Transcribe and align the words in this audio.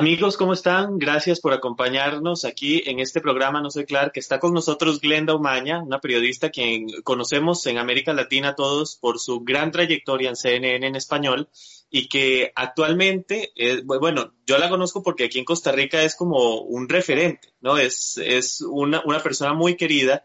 Amigos, 0.00 0.38
¿cómo 0.38 0.54
están? 0.54 0.98
Gracias 0.98 1.40
por 1.40 1.52
acompañarnos 1.52 2.46
aquí 2.46 2.82
en 2.86 3.00
este 3.00 3.20
programa 3.20 3.60
No 3.60 3.70
Soy 3.70 3.84
Clark, 3.84 4.12
que 4.12 4.20
está 4.20 4.40
con 4.40 4.54
nosotros 4.54 4.98
Glenda 4.98 5.34
Umaña, 5.34 5.82
una 5.82 6.00
periodista 6.00 6.48
quien 6.48 6.86
conocemos 7.02 7.66
en 7.66 7.76
América 7.76 8.14
Latina 8.14 8.54
todos 8.54 8.96
por 8.96 9.18
su 9.18 9.40
gran 9.40 9.70
trayectoria 9.70 10.30
en 10.30 10.36
CNN 10.36 10.86
en 10.86 10.96
español 10.96 11.50
y 11.90 12.08
que 12.08 12.50
actualmente, 12.54 13.52
eh, 13.56 13.82
bueno, 13.84 14.32
yo 14.46 14.56
la 14.56 14.70
conozco 14.70 15.02
porque 15.02 15.24
aquí 15.24 15.38
en 15.38 15.44
Costa 15.44 15.70
Rica 15.70 16.02
es 16.02 16.16
como 16.16 16.62
un 16.62 16.88
referente, 16.88 17.52
¿no? 17.60 17.76
Es, 17.76 18.16
es 18.24 18.62
una, 18.62 19.02
una 19.04 19.22
persona 19.22 19.52
muy 19.52 19.76
querida 19.76 20.24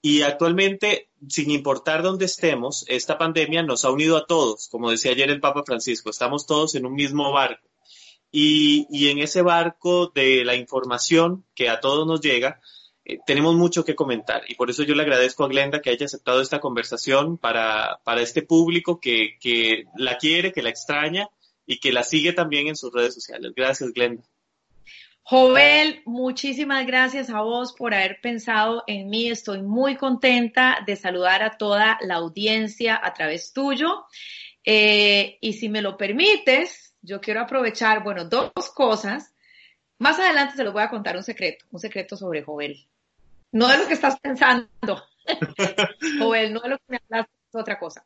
y 0.00 0.22
actualmente, 0.22 1.10
sin 1.28 1.50
importar 1.50 2.02
dónde 2.02 2.24
estemos, 2.24 2.86
esta 2.88 3.18
pandemia 3.18 3.62
nos 3.64 3.84
ha 3.84 3.90
unido 3.90 4.16
a 4.16 4.24
todos, 4.24 4.68
como 4.70 4.90
decía 4.90 5.12
ayer 5.12 5.28
el 5.28 5.40
Papa 5.40 5.62
Francisco, 5.66 6.08
estamos 6.08 6.46
todos 6.46 6.74
en 6.74 6.86
un 6.86 6.94
mismo 6.94 7.30
barco 7.32 7.69
y, 8.32 9.08
en 9.08 9.18
ese 9.18 9.42
barco 9.42 10.12
de 10.14 10.44
la 10.44 10.54
información 10.54 11.44
que 11.54 11.68
a 11.68 11.80
todos 11.80 12.06
nos 12.06 12.20
llega, 12.20 12.60
eh, 13.04 13.18
tenemos 13.26 13.54
mucho 13.56 13.84
que 13.84 13.94
comentar. 13.94 14.42
Y 14.48 14.54
por 14.54 14.70
eso 14.70 14.82
yo 14.82 14.94
le 14.94 15.02
agradezco 15.02 15.44
a 15.44 15.48
Glenda 15.48 15.80
que 15.80 15.90
haya 15.90 16.06
aceptado 16.06 16.40
esta 16.40 16.60
conversación 16.60 17.38
para, 17.38 18.00
para 18.04 18.22
este 18.22 18.42
público 18.42 19.00
que, 19.00 19.36
que 19.40 19.84
la 19.96 20.16
quiere, 20.16 20.52
que 20.52 20.62
la 20.62 20.70
extraña 20.70 21.28
y 21.66 21.80
que 21.80 21.92
la 21.92 22.04
sigue 22.04 22.32
también 22.32 22.68
en 22.68 22.76
sus 22.76 22.92
redes 22.92 23.14
sociales. 23.14 23.52
Gracias, 23.54 23.92
Glenda. 23.92 24.22
Jovel, 25.22 26.02
muchísimas 26.06 26.84
gracias 26.86 27.30
a 27.30 27.42
vos 27.42 27.72
por 27.72 27.94
haber 27.94 28.20
pensado 28.20 28.82
en 28.88 29.08
mí. 29.08 29.28
Estoy 29.28 29.62
muy 29.62 29.96
contenta 29.96 30.78
de 30.86 30.96
saludar 30.96 31.42
a 31.42 31.56
toda 31.56 31.98
la 32.00 32.16
audiencia 32.16 33.00
a 33.00 33.14
través 33.14 33.52
tuyo. 33.52 34.06
Eh, 34.64 35.38
y 35.40 35.52
si 35.52 35.68
me 35.68 35.82
lo 35.82 35.96
permites, 35.96 36.89
yo 37.02 37.20
quiero 37.20 37.40
aprovechar, 37.40 38.02
bueno, 38.02 38.24
dos 38.24 38.52
cosas. 38.74 39.34
Más 39.98 40.18
adelante 40.18 40.56
se 40.56 40.64
los 40.64 40.72
voy 40.72 40.82
a 40.82 40.90
contar 40.90 41.16
un 41.16 41.22
secreto, 41.22 41.64
un 41.70 41.80
secreto 41.80 42.16
sobre 42.16 42.42
Jovel. 42.42 42.86
No 43.52 43.68
de 43.68 43.78
lo 43.78 43.86
que 43.86 43.94
estás 43.94 44.18
pensando, 44.20 44.68
Jovel, 46.18 46.52
no 46.52 46.60
de 46.60 46.68
lo 46.68 46.78
que 46.78 46.84
me 46.88 47.00
hablas, 47.10 47.26
es 47.48 47.54
otra 47.60 47.78
cosa. 47.78 48.04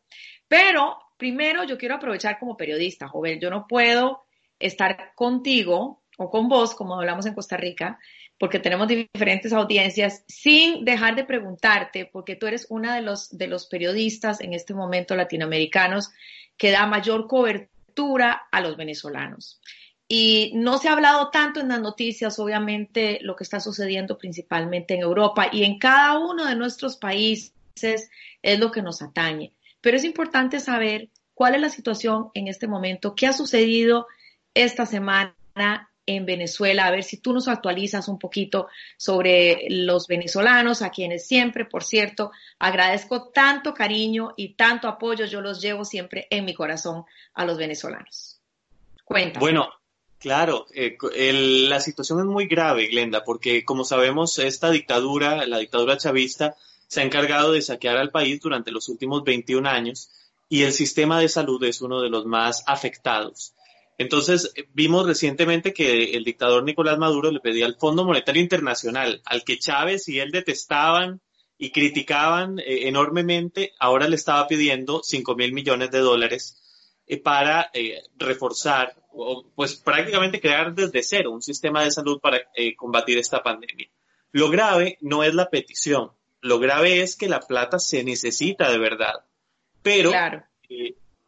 Pero 0.48 0.96
primero 1.16 1.64
yo 1.64 1.76
quiero 1.76 1.96
aprovechar 1.96 2.38
como 2.38 2.56
periodista, 2.56 3.08
Jovel. 3.08 3.40
Yo 3.40 3.50
no 3.50 3.66
puedo 3.66 4.24
estar 4.58 5.12
contigo 5.14 6.02
o 6.16 6.30
con 6.30 6.48
vos, 6.48 6.74
como 6.74 6.94
hablamos 6.94 7.26
en 7.26 7.34
Costa 7.34 7.56
Rica, 7.56 7.98
porque 8.38 8.58
tenemos 8.58 8.88
diferentes 8.88 9.52
audiencias, 9.52 10.24
sin 10.26 10.84
dejar 10.84 11.14
de 11.14 11.24
preguntarte, 11.24 12.06
porque 12.06 12.36
tú 12.36 12.46
eres 12.46 12.66
una 12.68 12.94
de 12.94 13.02
los, 13.02 13.36
de 13.36 13.46
los 13.46 13.66
periodistas 13.66 14.40
en 14.40 14.54
este 14.54 14.74
momento 14.74 15.14
latinoamericanos 15.14 16.10
que 16.56 16.70
da 16.70 16.86
mayor 16.86 17.26
cobertura 17.26 17.73
a 18.50 18.60
los 18.60 18.76
venezolanos. 18.76 19.60
Y 20.06 20.52
no 20.54 20.78
se 20.78 20.88
ha 20.88 20.92
hablado 20.92 21.30
tanto 21.30 21.60
en 21.60 21.68
las 21.68 21.80
noticias, 21.80 22.38
obviamente, 22.38 23.18
lo 23.22 23.36
que 23.36 23.44
está 23.44 23.60
sucediendo 23.60 24.18
principalmente 24.18 24.94
en 24.94 25.00
Europa 25.00 25.48
y 25.50 25.64
en 25.64 25.78
cada 25.78 26.18
uno 26.18 26.44
de 26.44 26.56
nuestros 26.56 26.96
países 26.96 28.10
es 28.42 28.58
lo 28.58 28.70
que 28.70 28.82
nos 28.82 29.00
atañe. 29.00 29.54
Pero 29.80 29.96
es 29.96 30.04
importante 30.04 30.60
saber 30.60 31.08
cuál 31.32 31.54
es 31.54 31.60
la 31.60 31.70
situación 31.70 32.30
en 32.34 32.48
este 32.48 32.68
momento, 32.68 33.14
qué 33.14 33.26
ha 33.26 33.32
sucedido 33.32 34.06
esta 34.52 34.86
semana 34.86 35.34
en 36.06 36.26
Venezuela, 36.26 36.86
a 36.86 36.90
ver 36.90 37.02
si 37.02 37.18
tú 37.18 37.32
nos 37.32 37.48
actualizas 37.48 38.08
un 38.08 38.18
poquito 38.18 38.68
sobre 38.96 39.66
los 39.70 40.06
venezolanos, 40.06 40.82
a 40.82 40.90
quienes 40.90 41.26
siempre, 41.26 41.64
por 41.64 41.84
cierto, 41.84 42.30
agradezco 42.58 43.30
tanto 43.30 43.74
cariño 43.74 44.34
y 44.36 44.54
tanto 44.54 44.88
apoyo, 44.88 45.24
yo 45.24 45.40
los 45.40 45.60
llevo 45.60 45.84
siempre 45.84 46.26
en 46.30 46.44
mi 46.44 46.54
corazón 46.54 47.04
a 47.34 47.44
los 47.44 47.56
venezolanos. 47.56 48.40
Cuéntame. 49.04 49.40
Bueno, 49.40 49.68
claro, 50.18 50.66
eh, 50.74 50.96
la 51.68 51.80
situación 51.80 52.20
es 52.20 52.26
muy 52.26 52.46
grave, 52.46 52.86
Glenda, 52.86 53.24
porque 53.24 53.64
como 53.64 53.84
sabemos, 53.84 54.38
esta 54.38 54.70
dictadura, 54.70 55.46
la 55.46 55.58
dictadura 55.58 55.96
chavista, 55.96 56.56
se 56.86 57.00
ha 57.00 57.04
encargado 57.04 57.52
de 57.52 57.62
saquear 57.62 57.96
al 57.96 58.10
país 58.10 58.40
durante 58.40 58.70
los 58.70 58.88
últimos 58.88 59.24
21 59.24 59.68
años 59.68 60.10
y 60.48 60.62
el 60.62 60.72
sistema 60.72 61.18
de 61.18 61.28
salud 61.28 61.62
es 61.64 61.80
uno 61.80 62.00
de 62.00 62.10
los 62.10 62.26
más 62.26 62.62
afectados. 62.66 63.54
Entonces, 63.96 64.52
vimos 64.72 65.06
recientemente 65.06 65.72
que 65.72 66.16
el 66.16 66.24
dictador 66.24 66.64
Nicolás 66.64 66.98
Maduro 66.98 67.30
le 67.30 67.40
pedía 67.40 67.66
al 67.66 67.76
Fondo 67.76 68.04
Monetario 68.04 68.42
Internacional, 68.42 69.22
al 69.24 69.44
que 69.44 69.58
Chávez 69.58 70.08
y 70.08 70.18
él 70.18 70.32
detestaban 70.32 71.20
y 71.56 71.70
criticaban 71.70 72.58
eh, 72.58 72.88
enormemente, 72.88 73.72
ahora 73.78 74.08
le 74.08 74.16
estaba 74.16 74.48
pidiendo 74.48 75.00
5 75.02 75.36
mil 75.36 75.52
millones 75.52 75.92
de 75.92 76.00
dólares 76.00 76.60
eh, 77.06 77.18
para 77.18 77.70
eh, 77.72 78.02
reforzar, 78.16 78.96
o 79.12 79.44
pues 79.54 79.76
prácticamente 79.76 80.40
crear 80.40 80.74
desde 80.74 81.04
cero 81.04 81.30
un 81.30 81.42
sistema 81.42 81.84
de 81.84 81.92
salud 81.92 82.18
para 82.20 82.40
combatir 82.76 83.18
esta 83.18 83.44
pandemia. 83.44 83.88
Lo 84.32 84.50
grave 84.50 84.98
no 85.00 85.22
es 85.22 85.34
la 85.34 85.48
petición, 85.50 86.10
lo 86.40 86.58
grave 86.58 87.02
es 87.02 87.14
que 87.14 87.28
la 87.28 87.38
plata 87.38 87.78
se 87.78 88.02
necesita 88.02 88.72
de 88.72 88.78
verdad, 88.78 89.24
pero, 89.82 90.10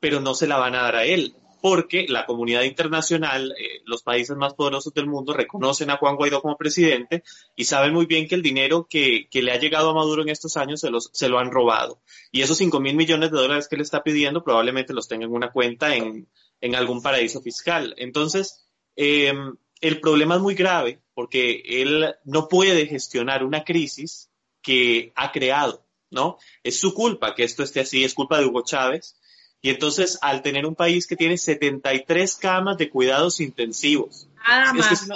pero 0.01 0.21
no 0.21 0.35
se 0.35 0.49
la 0.49 0.57
van 0.57 0.75
a 0.75 0.83
dar 0.83 0.97
a 0.97 1.05
él 1.05 1.37
porque 1.69 2.07
la 2.09 2.27
comunidad 2.27 2.63
internacional, 2.63 3.53
eh, 3.59 3.83
los 3.87 4.05
países 4.05 4.37
más 4.37 4.55
poderosos 4.55 4.95
del 4.95 5.09
mundo, 5.09 5.33
reconocen 5.33 5.91
a 5.91 5.97
Juan 5.97 6.15
Guaidó 6.15 6.41
como 6.41 6.57
presidente 6.57 7.25
y 7.57 7.65
saben 7.65 7.93
muy 7.93 8.07
bien 8.07 8.29
que 8.29 8.37
el 8.37 8.43
dinero 8.43 8.87
que, 8.89 9.27
le 9.33 9.51
ha 9.51 9.59
llegado 9.59 9.91
a 9.91 9.95
Maduro 9.95 10.23
en 10.23 10.29
estos 10.29 10.57
años 10.57 10.81
se, 10.81 11.29
lo 11.29 11.39
han 11.41 11.51
robado. 11.51 12.01
Y 12.31 12.43
esos 12.43 12.59
5 12.59 12.79
mil 12.79 12.95
millones 12.95 13.33
de 13.33 13.39
dólares 13.39 13.67
que 13.67 13.77
le 13.77 13.83
está 13.83 14.05
pidiendo 14.05 14.45
probablemente 14.45 14.95
los 14.95 15.09
tenga 15.09 15.25
en 15.25 15.33
una 15.33 15.51
cuenta 15.51 15.97
en, 15.97 16.29
algún 16.77 17.03
paraíso 17.03 17.43
fiscal. 17.43 17.97
Entonces, 17.99 18.69
em, 18.95 19.57
el 19.81 20.01
problema 20.01 20.37
es 20.37 20.43
muy 20.43 20.55
grave 20.55 21.03
porque 21.15 21.65
él 21.67 22.15
no 22.25 22.47
puede 22.47 22.87
gestionar 22.87 23.43
una 23.43 23.65
crisis 23.65 24.31
que 24.63 25.13
ha 25.17 25.33
creado, 25.33 25.85
¿no? 26.13 26.39
Es 26.63 26.79
su 26.79 26.95
culpa 26.95 27.35
que 27.35 27.43
esto 27.43 27.65
esté 27.65 27.81
así, 27.81 28.05
es 28.05 28.15
culpa 28.15 28.39
de 28.39 28.47
Hugo 28.47 28.63
Chávez, 28.63 29.17
y 29.67 29.71
entonces, 29.71 30.17
al 30.23 30.43
tener 30.43 30.65
un 30.65 30.77
país 30.77 31.09
que 31.09 31.17
tiene 31.17 31.37
73 31.37 32.37
camas 32.37 32.79
de 32.79 32.89
cuidados 32.89 33.41
intensivos, 33.41 34.29
nada 34.49 34.73
más, 34.73 35.09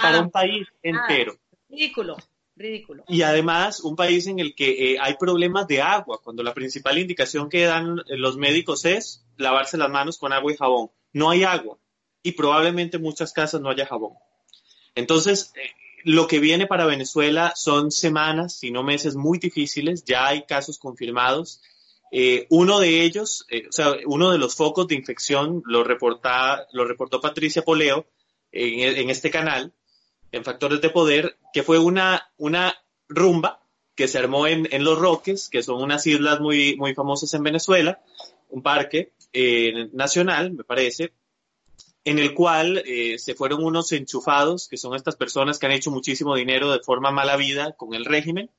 para 0.00 0.20
un 0.20 0.30
país 0.30 0.68
entero. 0.80 1.36
Ridículo, 1.68 2.16
ridículo. 2.54 3.02
Y 3.08 3.22
además, 3.22 3.80
un 3.80 3.96
país 3.96 4.28
en 4.28 4.38
el 4.38 4.54
que 4.54 4.92
eh, 4.92 4.98
hay 5.00 5.16
problemas 5.16 5.66
de 5.66 5.82
agua, 5.82 6.20
cuando 6.22 6.44
la 6.44 6.54
principal 6.54 6.98
indicación 6.98 7.48
que 7.48 7.64
dan 7.64 8.00
los 8.06 8.36
médicos 8.36 8.84
es 8.84 9.26
lavarse 9.38 9.76
las 9.76 9.90
manos 9.90 10.18
con 10.18 10.32
agua 10.32 10.52
y 10.52 10.56
jabón. 10.56 10.92
No 11.12 11.30
hay 11.30 11.42
agua 11.42 11.76
y 12.22 12.30
probablemente 12.30 12.98
en 12.98 13.02
muchas 13.02 13.32
casas 13.32 13.60
no 13.60 13.70
haya 13.70 13.86
jabón. 13.86 14.12
Entonces, 14.94 15.52
eh, 15.56 15.70
lo 16.04 16.28
que 16.28 16.38
viene 16.38 16.68
para 16.68 16.86
Venezuela 16.86 17.52
son 17.56 17.90
semanas, 17.90 18.56
si 18.56 18.70
no 18.70 18.84
meses, 18.84 19.16
muy 19.16 19.38
difíciles. 19.38 20.04
Ya 20.04 20.28
hay 20.28 20.44
casos 20.44 20.78
confirmados 20.78 21.60
eh, 22.16 22.46
uno 22.50 22.78
de 22.78 23.02
ellos, 23.02 23.44
eh, 23.50 23.66
o 23.68 23.72
sea, 23.72 23.96
uno 24.06 24.30
de 24.30 24.38
los 24.38 24.54
focos 24.54 24.86
de 24.86 24.94
infección 24.94 25.64
lo, 25.66 25.82
reporta, 25.82 26.64
lo 26.70 26.84
reportó 26.84 27.20
Patricia 27.20 27.62
Poleo 27.62 28.06
en, 28.52 29.10
este 29.10 29.32
canal, 29.32 29.72
en 30.30 30.44
Factores 30.44 30.80
de 30.80 30.90
Poder, 30.90 31.36
que 31.52 31.64
fue 31.64 31.80
una, 31.80 32.30
una 32.36 32.72
rumba 33.08 33.66
que 33.96 34.06
se 34.06 34.18
armó 34.18 34.46
en, 34.46 34.84
Los 34.84 34.96
Roques, 34.96 35.48
que 35.48 35.64
son 35.64 35.82
unas 35.82 36.06
islas 36.06 36.38
muy, 36.38 36.76
muy 36.76 36.94
famosas 36.94 37.34
en 37.34 37.42
Venezuela, 37.42 38.00
un 38.48 38.62
parque 38.62 39.10
eh, 39.32 39.88
nacional, 39.92 40.52
me 40.52 40.62
parece, 40.62 41.12
en 42.04 42.20
el 42.20 42.32
cual 42.32 42.84
se 43.16 43.34
fueron 43.34 43.64
unos 43.64 43.90
enchufados, 43.90 44.68
que 44.68 44.76
son 44.76 44.94
estas 44.94 45.16
personas 45.16 45.58
que 45.58 45.66
han 45.66 45.72
hecho 45.72 45.90
muchísimo 45.90 46.36
dinero 46.36 46.70
de 46.70 46.78
forma 46.78 47.10
mala 47.10 47.36
vida 47.36 47.72
con 47.72 47.92
el 47.92 48.04
régimen, 48.04 48.50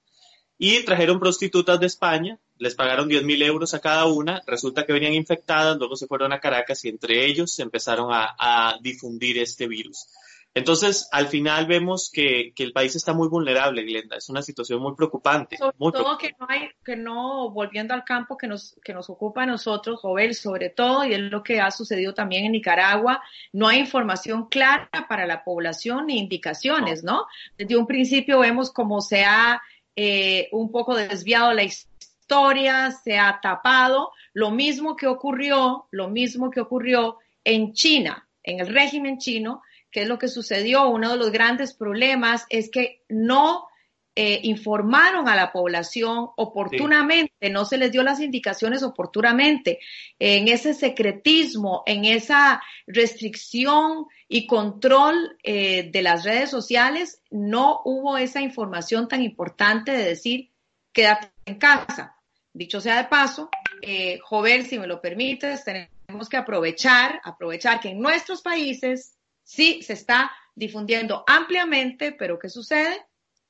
y 0.57 0.83
trajeron 0.83 1.21
prostitutas 1.21 1.79
de 1.79 1.85
España, 1.85 2.37
les 2.57 2.75
pagaron 2.75 3.07
10 3.07 3.23
mil 3.23 3.41
euros 3.41 3.73
a 3.73 3.81
cada 3.81 4.05
una, 4.05 4.41
resulta 4.47 4.85
que 4.85 4.93
venían 4.93 5.13
infectadas, 5.13 5.77
luego 5.77 5.95
se 5.95 6.07
fueron 6.07 6.31
a 6.33 6.39
Caracas 6.39 6.83
y 6.85 6.89
entre 6.89 7.25
ellos 7.25 7.53
se 7.53 7.63
empezaron 7.63 8.09
a, 8.11 8.77
difundir 8.81 9.37
este 9.39 9.67
virus. 9.67 10.07
Entonces, 10.53 11.09
al 11.11 11.27
final 11.27 11.67
vemos 11.67 12.09
que, 12.13 12.53
el 12.55 12.71
país 12.71 12.95
está 12.95 13.13
muy 13.13 13.27
vulnerable, 13.27 13.83
Glenda. 13.83 14.15
Es 14.15 14.29
una 14.29 14.41
situación 14.41 14.81
muy 14.81 14.95
preocupante. 14.95 15.57
Sobre 15.57 15.75
todo 15.77 16.17
que 16.17 16.31
no 16.39 16.45
hay, 16.47 16.69
que 16.83 16.95
no, 16.95 17.49
volviendo 17.49 17.93
al 17.93 18.05
campo 18.05 18.37
que 18.37 18.47
nos, 18.47 18.73
que 18.81 18.93
nos 18.93 19.09
ocupa 19.09 19.43
a 19.43 19.45
nosotros, 19.45 19.99
Jovel, 19.99 20.33
sobre 20.33 20.69
todo, 20.69 21.03
y 21.03 21.13
es 21.13 21.19
lo 21.19 21.43
que 21.43 21.59
ha 21.59 21.71
sucedido 21.71 22.13
también 22.13 22.45
en 22.45 22.53
Nicaragua, 22.53 23.21
no 23.51 23.67
hay 23.67 23.79
información 23.79 24.47
clara 24.47 24.89
para 25.09 25.25
la 25.25 25.43
población 25.43 26.07
ni 26.07 26.19
indicaciones, 26.19 27.03
¿no? 27.03 27.25
Desde 27.57 27.75
un 27.75 27.85
principio 27.85 28.39
vemos 28.39 28.71
cómo 28.71 29.01
se 29.01 29.25
ha 29.25 29.61
eh, 29.97 30.49
un 30.51 30.71
poco 30.71 30.93
desviado 30.93 31.53
la 31.53 31.63
historia, 31.63 31.94
se 33.03 33.17
ha 33.17 33.39
tapado. 33.41 34.11
Lo 34.33 34.51
mismo 34.51 34.95
que 34.95 35.07
ocurrió, 35.07 35.87
lo 35.91 36.09
mismo 36.09 36.49
que 36.49 36.61
ocurrió 36.61 37.17
en 37.43 37.73
China, 37.73 38.27
en 38.43 38.59
el 38.59 38.67
régimen 38.67 39.17
chino, 39.17 39.61
que 39.91 40.01
es 40.01 40.07
lo 40.07 40.19
que 40.19 40.27
sucedió. 40.27 40.87
Uno 40.89 41.11
de 41.11 41.17
los 41.17 41.31
grandes 41.31 41.73
problemas 41.73 42.45
es 42.49 42.69
que 42.69 43.03
no 43.07 43.67
eh, 44.17 44.39
informaron 44.43 45.27
a 45.27 45.35
la 45.35 45.51
población 45.51 46.29
oportunamente, 46.37 47.49
no 47.49 47.65
se 47.65 47.77
les 47.77 47.91
dio 47.91 48.01
las 48.01 48.21
indicaciones 48.21 48.81
oportunamente, 48.81 49.79
en 50.19 50.47
ese 50.47 50.73
secretismo, 50.73 51.83
en 51.85 52.05
esa 52.05 52.61
restricción 52.87 54.05
y 54.29 54.47
control 54.47 55.37
eh, 55.43 55.89
de 55.91 56.01
las 56.01 56.23
redes 56.23 56.49
sociales, 56.49 57.21
no 57.29 57.81
hubo 57.83 58.17
esa 58.17 58.41
información 58.41 59.07
tan 59.07 59.21
importante 59.21 59.91
de 59.91 60.05
decir, 60.05 60.51
quédate 60.93 61.31
en 61.45 61.55
casa. 61.55 62.14
Dicho 62.55 62.81
sea 62.81 62.97
de 62.97 63.09
paso, 63.09 63.49
eh, 63.81 64.19
Jover, 64.23 64.63
si 64.63 64.79
me 64.79 64.87
lo 64.87 65.01
permites, 65.01 65.63
tenemos 65.63 66.29
que 66.29 66.37
aprovechar, 66.37 67.21
aprovechar 67.23 67.79
que 67.79 67.89
en 67.89 67.99
nuestros 67.99 68.41
países 68.41 69.17
sí 69.43 69.81
se 69.83 69.93
está 69.93 70.31
difundiendo 70.55 71.23
ampliamente, 71.27 72.13
pero 72.13 72.39
¿qué 72.39 72.49
sucede? 72.49 73.05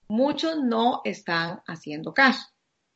muchos 0.07 0.57
no 0.63 1.01
están 1.03 1.61
haciendo 1.67 2.13
caso. 2.13 2.47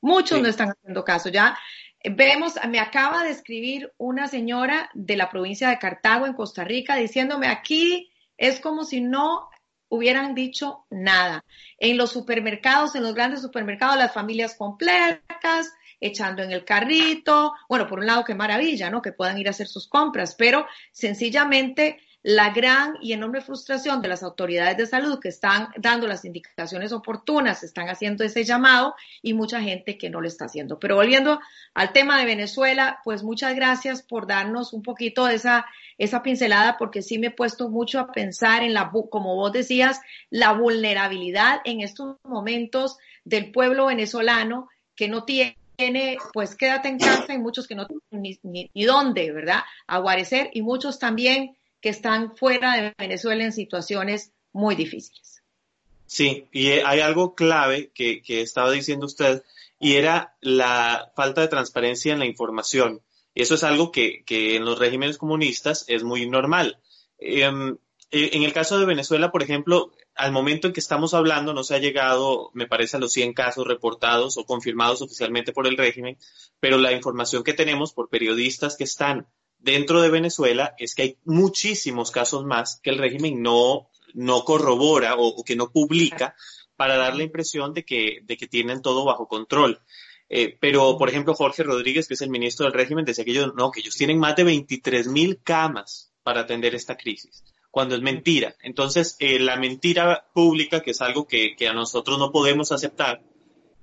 Muchos 0.02 0.42
no 0.42 0.48
están 0.48 0.70
haciendo 0.70 1.04
caso. 1.04 1.30
Ya 1.30 1.58
vemos, 2.04 2.54
me 2.70 2.80
acaba 2.80 3.24
de 3.24 3.32
escribir 3.32 3.92
una 3.98 4.28
señora 4.28 4.90
de 4.94 5.18
la 5.18 5.30
provincia 5.30 5.70
de 5.70 5.80
Cartago 5.80 6.26
en 6.26 6.34
Costa 6.34 6.64
Rica 6.64 6.96
diciéndome 6.96 7.48
aquí 7.48 8.12
es 8.38 8.62
como 8.62 8.86
si 8.86 9.02
no 9.02 9.50
hubieran 9.90 10.36
dicho 10.36 10.86
nada. 10.90 11.44
En 11.78 11.98
los 11.98 12.12
supermercados, 12.12 12.96
en 12.96 13.04
los 13.04 13.16
grandes 13.16 13.42
supermercados, 13.42 13.98
las 13.98 14.14
familias 14.14 14.56
completas, 14.56 15.74
echando 16.00 16.44
en 16.44 16.52
el 16.52 16.66
carrito. 16.66 17.54
Bueno, 17.68 17.88
por 17.88 18.00
un 18.00 18.08
lado, 18.08 18.24
qué 18.24 18.36
maravilla, 18.36 18.90
¿no? 18.90 19.02
Que 19.02 19.12
puedan 19.12 19.38
ir 19.38 19.48
a 19.48 19.52
hacer 19.52 19.68
sus 19.68 19.88
compras, 19.88 20.36
pero 20.36 20.66
sencillamente 20.92 22.00
la 22.22 22.50
gran 22.50 22.98
y 23.02 23.14
enorme 23.14 23.40
frustración 23.40 24.02
de 24.02 24.10
las 24.10 24.24
autoridades 24.24 24.76
de 24.76 24.86
salud 24.86 25.20
que 25.20 25.30
están 25.30 25.70
dando 25.78 26.06
las 26.06 26.26
indicaciones 26.26 26.92
oportunas, 26.92 27.64
están 27.64 27.88
haciendo 27.88 28.26
ese 28.26 28.44
llamado 28.44 28.94
y 29.22 29.34
mucha 29.34 29.62
gente 29.62 29.98
que 29.98 30.10
no 30.10 30.20
lo 30.20 30.28
está 30.28 30.46
haciendo. 30.46 30.80
Pero 30.80 30.96
volviendo 30.96 31.40
al 31.74 31.94
tema 31.94 32.20
de 32.20 32.26
Venezuela, 32.26 33.00
pues 33.06 33.24
muchas 33.24 33.56
gracias 33.56 34.02
por 34.02 34.28
darnos 34.28 34.74
un 34.74 34.84
poquito 34.84 35.26
de 35.26 35.36
esa, 35.36 35.66
esa 35.98 36.22
pincelada 36.22 36.78
porque 36.78 37.02
sí 37.02 37.20
me 37.20 37.28
he 37.28 37.32
puesto 37.32 37.70
mucho 37.70 38.00
a 38.00 38.12
pensar 38.12 38.64
en 38.64 38.74
la, 38.74 38.92
como 39.10 39.36
vos 39.36 39.54
decías, 39.54 40.02
la 40.30 40.52
vulnerabilidad 40.52 41.62
en 41.64 41.80
estos 41.80 42.18
momentos 42.24 42.98
del 43.24 43.52
pueblo 43.52 43.86
venezolano 43.86 44.68
que 44.94 45.08
no 45.08 45.24
tiene 45.24 45.59
pues 46.34 46.56
quédate 46.56 46.90
en 46.90 47.00
casa, 47.00 47.34
y 47.34 47.38
muchos 47.38 47.68
que 47.68 47.76
no 47.76 47.88
tienen 47.88 48.38
ni, 48.44 48.70
ni 48.74 48.86
dónde, 48.86 49.32
¿verdad? 49.32 49.62
Aguarecer 49.88 50.50
y 50.54 50.62
muchos 50.62 51.00
también 51.00 51.56
que 51.82 51.90
están 51.90 52.36
fuera 52.36 52.76
de 52.76 52.94
Venezuela 52.98 53.44
en 53.44 53.54
situaciones 53.54 54.32
muy 54.52 54.76
difíciles. 54.76 55.42
Sí, 56.06 56.48
y 56.52 56.72
hay 56.72 57.02
algo 57.02 57.36
clave 57.36 57.92
que, 57.94 58.24
estaba 58.28 58.72
diciendo 58.72 59.06
usted, 59.06 59.44
y 59.80 59.96
era 59.96 60.36
la 60.42 61.12
falta 61.16 61.42
de 61.42 61.48
transparencia 61.48 62.12
en 62.12 62.20
la 62.20 62.26
información. 62.26 63.02
Eso 63.36 63.56
es 63.56 63.64
algo 63.64 63.92
que, 63.92 64.24
en 64.28 64.66
los 64.66 64.80
regímenes 64.80 65.18
comunistas 65.18 65.86
es 65.88 66.04
muy 66.04 66.28
normal. 66.28 66.80
Em, 67.20 67.78
e, 68.12 68.32
en 68.34 68.44
el 68.44 68.54
caso 68.54 68.80
de 68.80 68.88
Venezuela, 68.88 69.32
por 69.32 69.44
ejemplo, 69.44 69.92
al 70.20 70.34
momento 70.34 70.68
en 70.68 70.74
que 70.74 70.82
estamos 70.82 71.14
hablando 71.14 71.54
no 71.54 71.64
se 71.64 71.76
ha 71.76 71.80
llegado, 71.80 72.52
me 72.54 72.68
parece, 72.68 72.98
a 72.98 73.00
los 73.00 73.14
100 73.14 73.34
casos 73.34 73.66
reportados 73.66 74.38
o 74.38 74.46
confirmados 74.46 75.02
oficialmente 75.02 75.54
por 75.54 75.66
el 75.66 75.78
régimen, 75.78 76.18
pero 76.60 76.78
la 76.78 76.92
información 76.92 77.44
que 77.44 77.54
tenemos 77.54 77.94
por 77.94 78.10
periodistas 78.10 78.76
que 78.76 78.84
están 78.84 79.28
dentro 79.60 80.02
de 80.02 80.10
Venezuela 80.10 80.76
es 80.78 80.94
que 80.94 81.02
hay 81.04 81.18
muchísimos 81.24 82.12
casos 82.12 82.44
más 82.46 82.82
que 82.84 82.90
el 82.90 82.98
régimen 82.98 83.42
no, 83.42 83.90
no 84.14 84.44
corrobora 84.44 85.16
o, 85.18 85.42
que 85.44 85.56
no 85.56 85.72
publica 85.72 86.36
para 86.76 86.98
dar 86.98 87.16
la 87.16 87.24
impresión 87.24 87.74
de 87.74 87.86
que, 87.86 88.20
de 88.24 88.36
que 88.36 88.48
tienen 88.48 88.82
todo 88.82 89.06
bajo 89.06 89.28
control. 89.28 89.80
Eh, 90.28 90.58
pero, 90.60 90.98
por 90.98 91.10
ejemplo, 91.10 91.34
Jorge 91.34 91.64
Rodríguez, 91.64 92.08
que 92.08 92.14
es 92.14 92.22
el 92.22 92.30
ministro 92.30 92.66
del 92.66 92.74
régimen, 92.74 93.06
decía 93.06 93.24
que 93.24 93.32
ellos, 93.32 93.54
no, 93.56 93.72
que 93.72 93.80
ellos 93.80 93.96
tienen 93.96 94.20
más 94.20 94.36
de 94.36 94.44
23 94.44 95.08
mil 95.08 95.42
camas 95.42 96.12
para 96.24 96.42
atender 96.42 96.76
esta 96.76 96.96
crisis, 96.96 97.44
cuando 97.72 97.96
es 97.96 98.02
mentira. 98.02 98.56
Entonces, 98.62 99.16
eh, 99.20 99.40
la 99.40 99.58
mentira 99.58 100.28
pública, 100.34 100.82
que 100.82 100.92
es 100.92 101.02
algo 101.02 101.28
que, 101.28 101.56
a 101.68 101.74
nosotros 101.74 102.18
no 102.20 102.32
podemos 102.32 102.72
aceptar, 102.72 103.22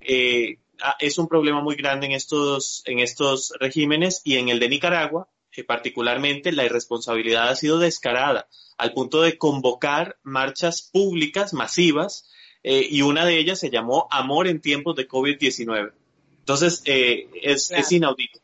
eh, 0.00 0.59
es 0.99 1.19
un 1.19 1.29
problema 1.29 1.62
muy 1.62 1.77
grande 1.77 2.06
en 2.06 2.12
estos, 2.12 2.83
en 2.87 2.99
estos 2.99 3.53
regímenes 3.61 4.21
y 4.25 4.37
en 4.37 4.49
el 4.49 4.59
de 4.59 4.69
Nicaragua, 4.69 5.29
particularmente 5.65 6.53
la 6.53 6.65
irresponsabilidad 6.65 7.49
ha 7.49 7.56
sido 7.56 7.79
descarada, 7.79 8.49
al 8.77 8.93
punto 8.93 9.23
de 9.23 9.38
convocar 9.38 10.19
marchas 10.23 10.82
públicas 10.82 11.55
masivas 11.55 12.29
eh, 12.62 12.87
y 12.91 13.03
una 13.03 13.25
de 13.25 13.39
ellas 13.39 13.61
se 13.61 13.71
llamó 13.71 14.09
Amor 14.11 14.49
en 14.49 14.61
tiempos 14.61 14.97
de 14.97 15.09
COVID-19. 15.09 15.93
Entonces, 16.41 16.82
eh, 16.85 17.29
es, 17.43 17.71
inaudito. 17.91 18.41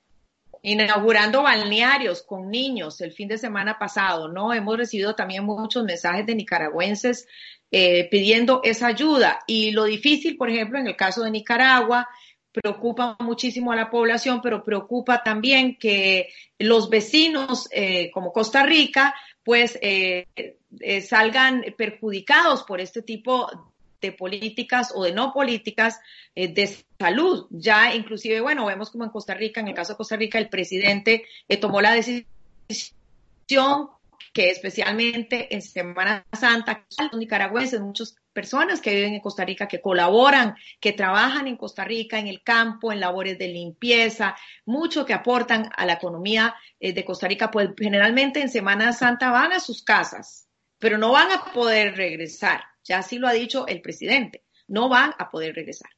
Inaugurando 0.62 1.42
balnearios 1.42 2.22
con 2.22 2.50
niños 2.50 3.00
el 3.00 3.12
fin 3.12 3.28
de 3.28 3.38
semana 3.38 3.78
pasado, 3.78 4.28
¿no? 4.28 4.54
Hemos 4.54 4.76
recibido 4.76 5.14
también 5.14 5.44
muchos 5.44 5.84
mensajes 5.84 6.24
de 6.24 6.36
nicaragüenses 6.36 7.26
eh, 7.70 8.08
pidiendo 8.10 8.60
esa 8.62 8.86
ayuda. 8.86 9.40
Y 9.46 9.72
lo 9.72 9.84
difícil, 9.84 10.36
por 10.36 10.50
ejemplo, 10.50 10.78
en 10.78 10.86
el 10.86 10.96
caso 10.96 11.22
de 11.22 11.30
Nicaragua, 11.30 12.08
preocupa 12.52 13.16
muchísimo 13.20 13.72
a 13.72 13.76
la 13.76 13.90
población, 13.90 14.40
pero 14.42 14.62
preocupa 14.62 15.22
también 15.22 15.76
que 15.78 16.28
los 16.58 16.90
vecinos, 16.90 17.68
eh, 17.72 18.10
como 18.12 18.32
Costa 18.32 18.62
Rica, 18.62 19.14
pues 19.42 19.78
eh, 19.80 20.28
eh, 20.36 21.00
salgan 21.00 21.64
perjudicados 21.76 22.62
por 22.62 22.80
este 22.80 23.02
tipo 23.02 23.71
de 24.02 24.12
políticas 24.12 24.92
o 24.94 25.04
de 25.04 25.12
no 25.12 25.32
políticas 25.32 25.98
de 26.34 26.76
salud. 26.98 27.46
Ya 27.50 27.94
inclusive, 27.94 28.42
bueno, 28.42 28.66
vemos 28.66 28.90
como 28.90 29.04
en 29.04 29.10
Costa 29.10 29.32
Rica, 29.32 29.60
en 29.60 29.68
el 29.68 29.74
caso 29.74 29.94
de 29.94 29.96
Costa 29.96 30.16
Rica, 30.16 30.38
el 30.38 30.50
presidente 30.50 31.24
tomó 31.60 31.80
la 31.80 31.94
decisión 31.94 33.88
que 34.32 34.50
especialmente 34.50 35.54
en 35.54 35.62
Semana 35.62 36.24
Santa, 36.32 36.86
los 37.10 37.20
nicaragüenses, 37.20 37.80
muchas 37.80 38.16
personas 38.32 38.80
que 38.80 38.94
viven 38.94 39.14
en 39.14 39.20
Costa 39.20 39.44
Rica, 39.44 39.68
que 39.68 39.82
colaboran, 39.82 40.56
que 40.80 40.92
trabajan 40.92 41.46
en 41.46 41.56
Costa 41.56 41.84
Rica, 41.84 42.18
en 42.18 42.28
el 42.28 42.42
campo, 42.42 42.92
en 42.92 43.00
labores 43.00 43.38
de 43.38 43.48
limpieza, 43.48 44.34
mucho 44.64 45.04
que 45.04 45.12
aportan 45.12 45.70
a 45.76 45.84
la 45.84 45.94
economía 45.94 46.54
eh, 46.80 46.94
de 46.94 47.04
Costa 47.04 47.28
Rica, 47.28 47.50
pues 47.50 47.70
generalmente 47.78 48.40
en 48.40 48.48
Semana 48.48 48.92
Santa 48.92 49.30
van 49.30 49.52
a 49.52 49.60
sus 49.60 49.82
casas, 49.82 50.48
pero 50.78 50.96
no 50.96 51.12
van 51.12 51.30
a 51.30 51.52
poder 51.52 51.96
regresar. 51.96 52.62
Ya 52.84 52.98
así 52.98 53.18
lo 53.18 53.28
ha 53.28 53.32
dicho 53.32 53.66
el 53.66 53.80
presidente, 53.80 54.44
no 54.68 54.88
van 54.88 55.14
a 55.18 55.30
poder 55.30 55.54
regresar. 55.54 55.90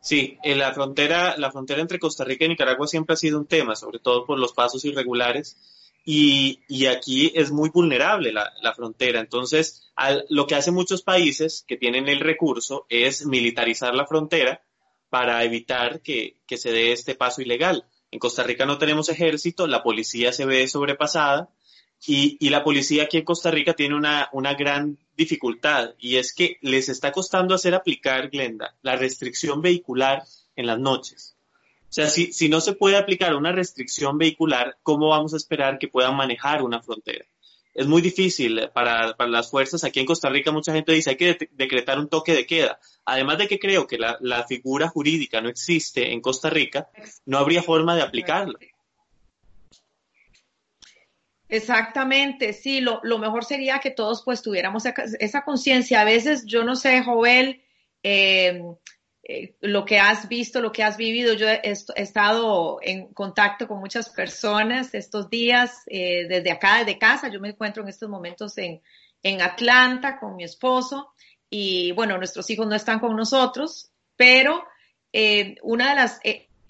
Sí, 0.00 0.38
en 0.42 0.58
la 0.58 0.72
frontera, 0.72 1.36
la 1.36 1.52
frontera 1.52 1.82
entre 1.82 1.98
Costa 1.98 2.24
Rica 2.24 2.44
y 2.44 2.48
Nicaragua 2.48 2.86
siempre 2.86 3.14
ha 3.14 3.16
sido 3.16 3.38
un 3.38 3.46
tema, 3.46 3.76
sobre 3.76 3.98
todo 3.98 4.24
por 4.24 4.38
los 4.38 4.54
pasos 4.54 4.84
irregulares 4.86 5.58
y, 6.04 6.60
y 6.68 6.86
aquí 6.86 7.30
es 7.34 7.50
muy 7.50 7.68
vulnerable 7.68 8.32
la, 8.32 8.50
la 8.62 8.74
frontera. 8.74 9.20
Entonces, 9.20 9.92
lo 10.30 10.46
que 10.46 10.54
hacen 10.54 10.72
muchos 10.72 11.02
países 11.02 11.64
que 11.68 11.76
tienen 11.76 12.08
el 12.08 12.20
recurso 12.20 12.86
es 12.88 13.26
militarizar 13.26 13.94
la 13.94 14.06
frontera 14.06 14.62
para 15.10 15.44
evitar 15.44 16.00
que, 16.00 16.40
que 16.46 16.56
se 16.56 16.72
dé 16.72 16.92
este 16.92 17.14
paso 17.14 17.42
ilegal. 17.42 17.84
En 18.10 18.18
Costa 18.18 18.42
Rica 18.42 18.64
no 18.64 18.78
tenemos 18.78 19.08
ejército, 19.08 19.66
la 19.66 19.82
policía 19.82 20.32
se 20.32 20.46
ve 20.46 20.66
sobrepasada 20.66 21.50
y, 22.06 22.36
y, 22.40 22.48
la 22.48 22.64
policía 22.64 23.04
aquí 23.04 23.18
en 23.18 23.24
Costa 23.24 23.50
Rica 23.50 23.74
tiene 23.74 23.94
una, 23.94 24.28
una, 24.32 24.54
gran 24.54 24.96
dificultad 25.16 25.94
y 25.98 26.16
es 26.16 26.32
que 26.32 26.56
les 26.62 26.88
está 26.88 27.12
costando 27.12 27.54
hacer 27.54 27.74
aplicar, 27.74 28.30
Glenda, 28.30 28.74
la 28.82 28.96
restricción 28.96 29.60
vehicular 29.60 30.22
en 30.56 30.66
las 30.66 30.78
noches. 30.78 31.36
O 31.90 31.92
sea, 31.92 32.08
si, 32.08 32.32
si 32.32 32.48
no 32.48 32.60
se 32.60 32.74
puede 32.74 32.96
aplicar 32.96 33.34
una 33.34 33.50
restricción 33.52 34.16
vehicular, 34.16 34.78
¿cómo 34.82 35.08
vamos 35.08 35.34
a 35.34 35.36
esperar 35.36 35.78
que 35.78 35.88
puedan 35.88 36.16
manejar 36.16 36.62
una 36.62 36.80
frontera? 36.80 37.24
Es 37.74 37.86
muy 37.86 38.00
difícil 38.00 38.68
para, 38.72 39.16
para 39.16 39.30
las 39.30 39.50
fuerzas. 39.50 39.84
Aquí 39.84 40.00
en 40.00 40.06
Costa 40.06 40.28
Rica 40.28 40.52
mucha 40.52 40.72
gente 40.72 40.92
dice 40.92 41.10
hay 41.10 41.16
que 41.16 41.48
decretar 41.52 41.98
un 41.98 42.08
toque 42.08 42.32
de 42.32 42.46
queda. 42.46 42.78
Además 43.04 43.38
de 43.38 43.48
que 43.48 43.58
creo 43.58 43.86
que 43.86 43.98
la, 43.98 44.16
la 44.20 44.46
figura 44.46 44.88
jurídica 44.88 45.40
no 45.40 45.48
existe 45.48 46.12
en 46.12 46.20
Costa 46.20 46.48
Rica, 46.48 46.88
no 47.26 47.38
habría 47.38 47.62
forma 47.62 47.96
de 47.96 48.02
aplicarla. 48.02 48.58
Exactamente, 51.50 52.52
sí, 52.52 52.80
lo, 52.80 53.00
lo, 53.02 53.18
mejor 53.18 53.44
sería 53.44 53.80
que 53.80 53.90
todos 53.90 54.22
pues 54.24 54.40
tuviéramos 54.42 54.84
esa 55.18 55.44
conciencia. 55.44 56.00
A 56.00 56.04
veces, 56.04 56.46
yo 56.46 56.64
no 56.64 56.76
sé, 56.76 57.02
Joel, 57.02 57.62
eh, 58.02 58.62
eh, 59.32 59.54
lo 59.60 59.84
que 59.84 60.00
has 60.00 60.28
visto, 60.28 60.60
lo 60.60 60.72
que 60.72 60.82
has 60.82 60.96
vivido. 60.96 61.34
Yo 61.34 61.48
he, 61.48 61.60
estado 61.62 62.78
en 62.82 63.14
contacto 63.14 63.68
con 63.68 63.78
muchas 63.78 64.08
personas 64.10 64.92
estos 64.92 65.30
días 65.30 65.82
eh, 65.86 66.26
desde 66.28 66.50
acá, 66.50 66.78
desde 66.78 66.98
casa. 66.98 67.28
Yo 67.28 67.38
me 67.38 67.50
encuentro 67.50 67.82
en 67.82 67.88
estos 67.88 68.08
momentos 68.08 68.58
en, 68.58 68.82
en 69.22 69.40
Atlanta 69.40 70.18
con 70.18 70.34
mi 70.34 70.42
esposo 70.42 71.12
y 71.48 71.92
bueno, 71.92 72.18
nuestros 72.18 72.50
hijos 72.50 72.66
no 72.66 72.74
están 72.74 72.98
con 72.98 73.14
nosotros, 73.14 73.92
pero 74.16 74.64
eh, 75.12 75.54
una 75.62 75.90
de 75.90 75.96
las... 75.96 76.20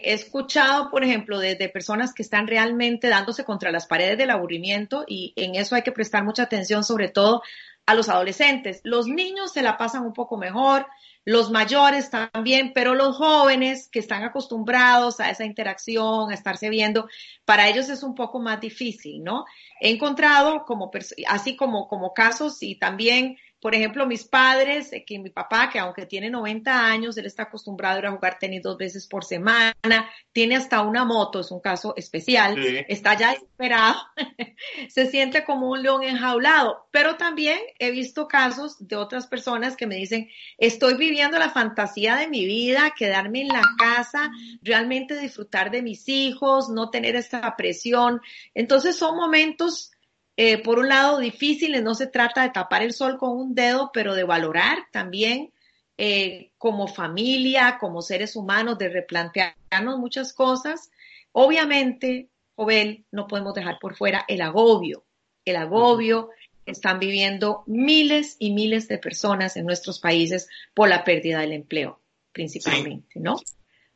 he 0.05 0.13
escuchado, 0.13 0.91
por 0.91 1.05
ejemplo, 1.05 1.39
desde 1.39 1.69
personas 1.69 2.13
que 2.13 2.23
están 2.23 2.47
realmente 2.47 3.09
dándose 3.09 3.45
contra 3.45 3.71
las 3.71 3.87
paredes 3.87 4.19
del 4.19 4.31
aburrimiento 4.31 5.05
y 5.07 5.33
en 5.37 5.55
eso 5.55 5.75
hay 5.75 5.83
que 5.83 5.93
prestar 5.93 6.25
mucha 6.25 6.45
atención, 6.45 6.85
sobre 6.85 7.09
todo 7.09 7.43
a 7.87 7.95
los 7.95 8.09
adolescentes. 8.09 8.81
Los 8.85 9.07
niños 9.07 9.53
se 9.53 9.63
la 9.63 9.77
pasan 9.77 10.05
un 10.05 10.13
poco 10.13 10.37
mejor, 10.37 10.87
los 11.25 11.51
mayores 11.51 12.11
también, 12.11 12.73
pero 12.75 12.95
los 12.95 13.17
jóvenes 13.17 13.89
que 13.91 13.99
están 13.99 14.23
acostumbrados 14.23 15.21
a 15.21 15.31
esa 15.31 15.45
interacción, 15.45 16.31
a 16.31 16.35
estarse 16.35 16.71
viendo, 16.71 17.09
para 17.45 17.69
ellos 17.69 17.89
es 17.89 18.03
un 18.03 18.15
poco 18.15 18.41
más 18.41 18.61
difícil, 18.61 19.23
¿no? 19.23 19.45
He 19.81 19.91
encontrado 19.91 20.65
como, 20.65 20.91
así 21.29 21.57
como, 21.57 21.89
como 21.89 22.15
casos 22.15 22.63
y 22.63 22.79
también 22.79 23.37
por 23.61 23.75
ejemplo, 23.75 24.07
mis 24.07 24.25
padres, 24.25 24.93
eh, 24.93 25.05
que 25.05 25.19
mi 25.19 25.31
papá, 25.31 25.69
que 25.71 25.79
aunque 25.79 26.07
tiene 26.07 26.31
90 26.31 26.87
años, 26.87 27.17
él 27.19 27.27
está 27.27 27.45
acostumbrado 27.45 27.97
a 27.97 27.99
ir 27.99 28.07
a 28.07 28.13
jugar 28.13 28.39
tenis 28.39 28.63
dos 28.63 28.79
veces 28.79 29.07
por 29.07 29.25
semana, 29.25 29.75
tiene 30.33 30.57
hasta 30.57 30.81
una 30.81 31.05
moto, 31.05 31.41
es 31.41 31.51
un 31.51 31.61
caso 31.61 31.95
especial, 31.97 32.59
está 32.89 33.15
ya 33.15 33.33
esperado, 33.33 33.97
se 34.89 35.07
siente 35.07 35.45
como 35.45 35.71
un 35.71 35.83
león 35.83 36.03
enjaulado. 36.03 36.89
Pero 36.91 37.17
también 37.17 37.59
he 37.79 37.91
visto 37.91 38.29
casos 38.29 38.77
de 38.81 38.97
otras 38.97 39.27
personas 39.27 39.77
que 39.77 39.87
me 39.87 39.97
dicen, 39.97 40.31
estoy 40.57 40.95
viviendo 40.95 41.39
la 41.39 41.51
fantasía 41.51 42.17
de 42.17 42.29
mi 42.29 42.47
vida, 42.47 42.95
quedarme 42.97 43.43
en 43.43 43.49
la 43.49 43.63
casa, 43.79 44.31
realmente 44.63 45.19
disfrutar 45.19 45.71
de 45.71 45.83
mis 45.83 46.09
hijos, 46.09 46.71
no 46.71 46.89
tener 46.91 47.15
esta 47.15 47.57
presión. 47.57 48.23
Entonces 48.55 48.97
son 48.97 49.17
momentos 49.17 49.93
eh, 50.43 50.57
por 50.57 50.79
un 50.79 50.89
lado, 50.89 51.19
difíciles, 51.19 51.83
no 51.83 51.95
se 51.95 52.07
trata 52.07 52.41
de 52.45 52.49
tapar 52.49 52.83
el 52.83 52.95
sol 52.95 53.19
con 53.19 53.37
un 53.37 53.55
dedo, 53.55 53.91
pero 53.93 54.15
de 54.15 54.25
valorar 54.25 54.79
también 54.91 55.53
eh, 55.99 56.53
como 56.57 56.89
familia, 56.89 57.77
como 57.79 58.01
seres 58.01 58.37
humanos, 58.37 58.79
de 58.79 58.89
replantearnos 58.89 59.99
muchas 59.99 60.33
cosas. 60.33 60.91
Obviamente, 61.33 62.31
Jovel, 62.55 63.05
no 63.11 63.27
podemos 63.27 63.53
dejar 63.53 63.77
por 63.79 63.95
fuera 63.97 64.25
el 64.29 64.41
agobio, 64.41 65.05
el 65.45 65.57
agobio 65.57 66.31
que 66.65 66.73
están 66.73 66.99
viviendo 66.99 67.63
miles 67.67 68.37
y 68.39 68.55
miles 68.55 68.89
de 68.89 68.97
personas 68.97 69.59
en 69.59 69.67
nuestros 69.67 70.01
países 70.01 70.49
por 70.73 70.89
la 70.89 71.05
pérdida 71.05 71.41
del 71.41 71.53
empleo, 71.53 72.01
principalmente, 72.33 73.21
¿no? 73.21 73.37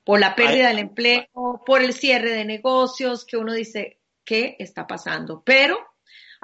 Por 0.04 0.20
la 0.20 0.34
pérdida 0.34 0.68
del 0.68 0.80
empleo, 0.80 1.24
por 1.64 1.80
el 1.80 1.94
cierre 1.94 2.32
de 2.32 2.44
negocios, 2.44 3.24
que 3.24 3.38
uno 3.38 3.54
dice, 3.54 3.98
¿qué 4.26 4.56
está 4.58 4.86
pasando? 4.86 5.42
Pero 5.42 5.78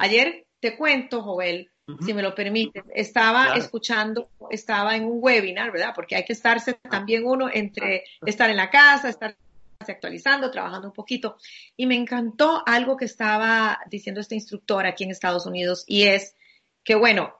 Ayer 0.00 0.46
te 0.60 0.78
cuento, 0.78 1.22
Joel, 1.22 1.70
si 2.00 2.14
me 2.14 2.22
lo 2.22 2.34
permites, 2.34 2.84
estaba 2.94 3.54
escuchando, 3.54 4.30
estaba 4.48 4.96
en 4.96 5.04
un 5.04 5.18
webinar, 5.20 5.70
¿verdad? 5.70 5.92
Porque 5.94 6.16
hay 6.16 6.24
que 6.24 6.32
estarse 6.32 6.72
también 6.74 7.26
uno 7.26 7.50
entre 7.52 8.04
estar 8.24 8.48
en 8.48 8.56
la 8.56 8.70
casa, 8.70 9.10
estar 9.10 9.36
actualizando, 9.78 10.50
trabajando 10.50 10.88
un 10.88 10.94
poquito. 10.94 11.36
Y 11.76 11.84
me 11.84 11.96
encantó 11.96 12.62
algo 12.64 12.96
que 12.96 13.04
estaba 13.04 13.78
diciendo 13.90 14.22
este 14.22 14.36
instructor 14.36 14.86
aquí 14.86 15.04
en 15.04 15.10
Estados 15.10 15.44
Unidos 15.44 15.84
y 15.86 16.04
es 16.04 16.34
que, 16.82 16.94
bueno, 16.94 17.34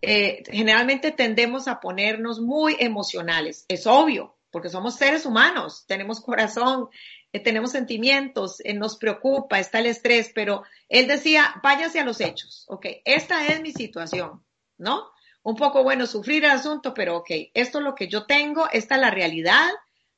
eh, 0.00 0.42
generalmente 0.50 1.12
tendemos 1.12 1.68
a 1.68 1.78
ponernos 1.78 2.40
muy 2.40 2.74
emocionales. 2.78 3.66
Es 3.68 3.86
obvio, 3.86 4.38
porque 4.50 4.70
somos 4.70 4.96
seres 4.96 5.26
humanos, 5.26 5.84
tenemos 5.86 6.22
corazón, 6.22 6.88
eh, 7.32 7.40
tenemos 7.40 7.72
sentimientos, 7.72 8.60
eh, 8.64 8.74
nos 8.74 8.96
preocupa, 8.96 9.58
está 9.58 9.80
el 9.80 9.86
estrés, 9.86 10.30
pero 10.34 10.62
él 10.88 11.06
decía, 11.06 11.54
váyase 11.62 12.00
a 12.00 12.04
los 12.04 12.20
hechos, 12.20 12.64
ok, 12.68 12.86
esta 13.04 13.46
es 13.46 13.60
mi 13.60 13.72
situación, 13.72 14.42
¿no? 14.78 15.10
Un 15.42 15.56
poco 15.56 15.82
bueno 15.82 16.06
sufrir 16.06 16.44
el 16.44 16.50
asunto, 16.52 16.94
pero 16.94 17.18
ok, 17.18 17.30
esto 17.54 17.78
es 17.78 17.84
lo 17.84 17.94
que 17.94 18.08
yo 18.08 18.26
tengo, 18.26 18.68
esta 18.72 18.94
es 18.94 19.00
la 19.00 19.10
realidad, 19.10 19.68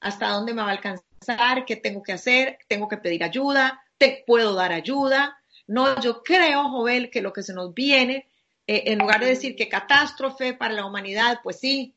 hasta 0.00 0.28
dónde 0.28 0.54
me 0.54 0.62
va 0.62 0.68
a 0.68 0.72
alcanzar, 0.72 1.64
qué 1.66 1.76
tengo 1.76 2.02
que 2.02 2.12
hacer, 2.12 2.58
tengo 2.68 2.88
que 2.88 2.96
pedir 2.96 3.22
ayuda, 3.22 3.82
te 3.98 4.24
puedo 4.26 4.54
dar 4.54 4.72
ayuda. 4.72 5.38
No, 5.66 6.00
yo 6.00 6.22
creo, 6.22 6.70
Joel, 6.70 7.10
que 7.10 7.20
lo 7.20 7.32
que 7.32 7.42
se 7.42 7.52
nos 7.52 7.74
viene, 7.74 8.28
eh, 8.66 8.84
en 8.86 8.98
lugar 8.98 9.20
de 9.20 9.26
decir 9.26 9.54
que 9.56 9.68
catástrofe 9.68 10.54
para 10.54 10.74
la 10.74 10.86
humanidad, 10.86 11.40
pues 11.42 11.60
sí, 11.60 11.94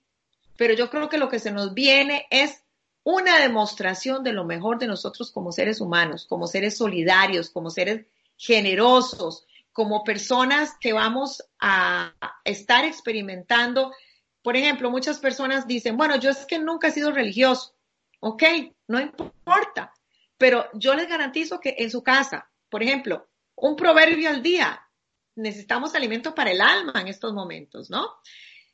pero 0.58 0.74
yo 0.74 0.89
creo 0.89 1.10
que 1.10 1.17
lo 1.17 1.29
que 1.29 1.39
se 1.39 1.51
nos 1.51 1.74
viene 1.74 2.27
es 2.29 2.62
una 3.03 3.39
demostración 3.39 4.24
de 4.24 4.33
lo 4.33 4.45
mejor 4.45 4.79
de 4.79 4.88
nosotros 4.88 5.31
como 5.31 5.51
seres 5.51 5.81
humanos, 5.81 6.25
como 6.27 6.48
seres 6.48 6.77
solidarios, 6.77 7.50
como 7.50 7.69
seres 7.69 8.05
generosos, 8.38 9.45
como 9.74 10.03
personas 10.03 10.75
que 10.79 10.93
vamos 10.93 11.43
a 11.60 12.13
estar 12.45 12.86
experimentando. 12.86 13.93
Por 14.41 14.55
ejemplo, 14.55 14.89
muchas 14.89 15.19
personas 15.19 15.67
dicen, 15.67 15.98
bueno, 15.98 16.15
yo 16.17 16.29
es 16.29 16.45
que 16.45 16.60
nunca 16.60 16.88
he 16.88 16.91
sido 16.91 17.12
religioso. 17.12 17.75
Ok, 18.19 18.43
no 18.88 19.01
importa. 19.01 19.93
Pero 20.38 20.67
yo 20.74 20.93
les 20.93 21.10
garantizo 21.10 21.60
que 21.60 21.75
en 21.79 21.91
su 21.91 22.03
casa, 22.03 22.50
por 22.69 22.83
ejemplo, 22.83 23.27
un 23.55 23.75
proverbio 23.75 24.29
al 24.29 24.41
día, 24.41 24.81
necesitamos 25.36 25.95
alimento 25.95 26.33
para 26.33 26.51
el 26.51 26.62
alma 26.62 27.01
en 27.01 27.07
estos 27.07 27.33
momentos, 27.33 27.89
¿no? 27.89 28.07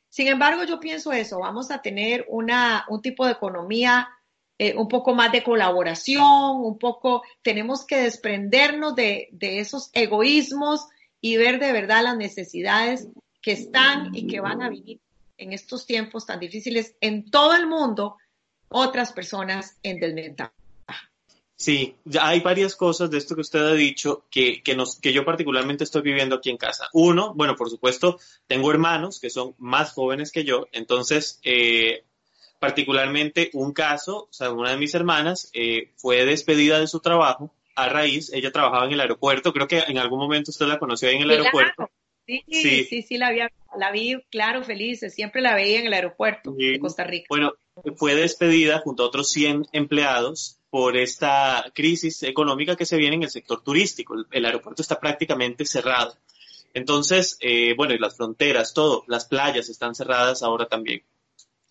Sin 0.10 0.28
embargo, 0.28 0.64
yo 0.64 0.80
pienso 0.80 1.12
eso, 1.12 1.40
vamos 1.40 1.72
a 1.72 1.82
tener 1.82 2.26
una, 2.30 2.86
un 2.90 3.02
tipo 3.02 3.26
de 3.26 3.34
economía 3.34 4.10
eh, 4.60 4.76
un 4.76 4.90
poco 4.90 5.16
más 5.16 5.32
de 5.32 5.42
colaboración, 5.42 6.58
un 6.62 6.78
poco, 6.78 7.24
tenemos 7.42 7.86
que 7.86 8.02
desprendernos 8.02 8.94
de, 8.94 9.30
de 9.32 9.60
esos 9.60 9.90
egoísmos 9.94 10.86
y 11.22 11.38
ver 11.38 11.60
de 11.60 11.72
verdad 11.72 12.04
las 12.04 12.18
necesidades 12.18 13.08
que 13.42 13.54
están 13.54 14.14
y 14.14 14.28
que 14.28 14.42
van 14.42 14.62
a 14.62 14.70
vivir 14.70 15.00
en 15.38 15.54
estos 15.54 15.86
tiempos 15.86 16.26
tan 16.26 16.42
difíciles 16.42 16.96
en 17.00 17.32
todo 17.32 17.56
el 17.56 17.68
mundo, 17.68 18.18
otras 18.68 19.14
personas 19.14 19.78
en 19.82 20.02
desventaja. 20.02 20.54
Sí, 21.56 21.96
hay 22.22 22.40
varias 22.40 22.76
cosas 22.76 23.10
de 23.10 23.18
esto 23.18 23.36
que 23.36 23.42
usted 23.42 23.60
ha 23.60 23.74
dicho 23.74 24.26
que, 24.30 24.64
que, 24.64 24.76
nos, 24.76 24.98
que 24.98 25.12
yo 25.12 25.26
particularmente 25.26 25.84
estoy 25.84 26.02
viviendo 26.02 26.38
aquí 26.38 26.50
en 26.50 26.58
casa. 26.58 26.88
Uno, 26.94 27.34
bueno, 27.34 27.56
por 27.56 27.70
supuesto, 27.70 28.18
tengo 28.48 28.72
hermanos 28.72 29.20
que 29.20 29.30
son 29.30 29.56
más 29.58 29.92
jóvenes 29.92 30.32
que 30.32 30.46
yo, 30.46 30.68
entonces 30.72 31.40
eh, 31.44 32.04
particularmente 32.60 33.50
un 33.54 33.74
caso, 33.74 34.28
o 34.30 34.34
sea, 34.34 34.52
una 34.52 34.72
de 34.72 34.78
mis 34.78 34.94
hermanas 34.94 35.50
eh, 35.54 35.92
fue 35.96 36.26
despedida 36.26 36.80
de 36.80 36.88
su 36.88 37.00
trabajo 37.00 37.52
a 37.76 37.88
raíz, 37.88 38.32
ella 38.34 38.52
trabajaba 38.52 38.86
en 38.86 38.92
el 38.92 39.00
aeropuerto, 39.00 39.54
creo 39.54 39.68
que 39.68 39.80
en 39.80 39.98
algún 39.98 40.20
momento 40.20 40.52
usted 40.52 40.68
la 40.68 40.80
conoció 40.80 41.10
ahí 41.10 41.16
en 41.16 41.22
el 41.22 41.32
aeropuerto. 41.32 41.90
Sí, 42.26 42.44
sí, 42.48 42.84
sí, 42.84 43.02
sí, 43.02 43.18
la, 43.18 43.32
vi, 43.32 43.40
la 43.76 43.92
vi, 43.92 44.22
claro, 44.30 44.62
feliz, 44.64 45.00
siempre 45.10 45.42
la 45.42 45.56
veía 45.56 45.80
en 45.80 45.88
el 45.88 45.94
aeropuerto 45.94 46.52
de 46.52 46.78
Costa 46.78 47.04
Rica. 47.04 47.26
Bueno, 47.28 47.54
fue 47.96 48.14
despedida 48.14 48.80
junto 48.80 49.02
a 49.02 49.08
otros 49.08 49.32
100 49.32 49.68
empleados 49.72 50.60
por 50.70 50.96
esta 50.96 51.66
crisis 51.74 52.22
económica 52.24 52.76
que 52.76 52.86
se 52.86 52.98
viene 52.98 53.16
en 53.16 53.24
el 53.24 53.32
sector 53.32 53.64
turístico. 53.64 54.16
El, 54.30 54.46
aeropuerto 54.46 54.84
está 54.84 55.00
prácticamente 55.00 55.66
cerrado. 55.66 56.16
Entonces, 56.76 57.38
eh, 57.42 57.74
bueno, 57.76 57.96
y 57.96 57.98
las 57.98 58.16
fronteras, 58.16 58.76
todo, 58.76 59.04
las 59.08 59.26
playas 59.26 59.70
están 59.70 59.96
cerradas 59.96 60.44
ahora 60.44 60.68
también. 60.68 61.02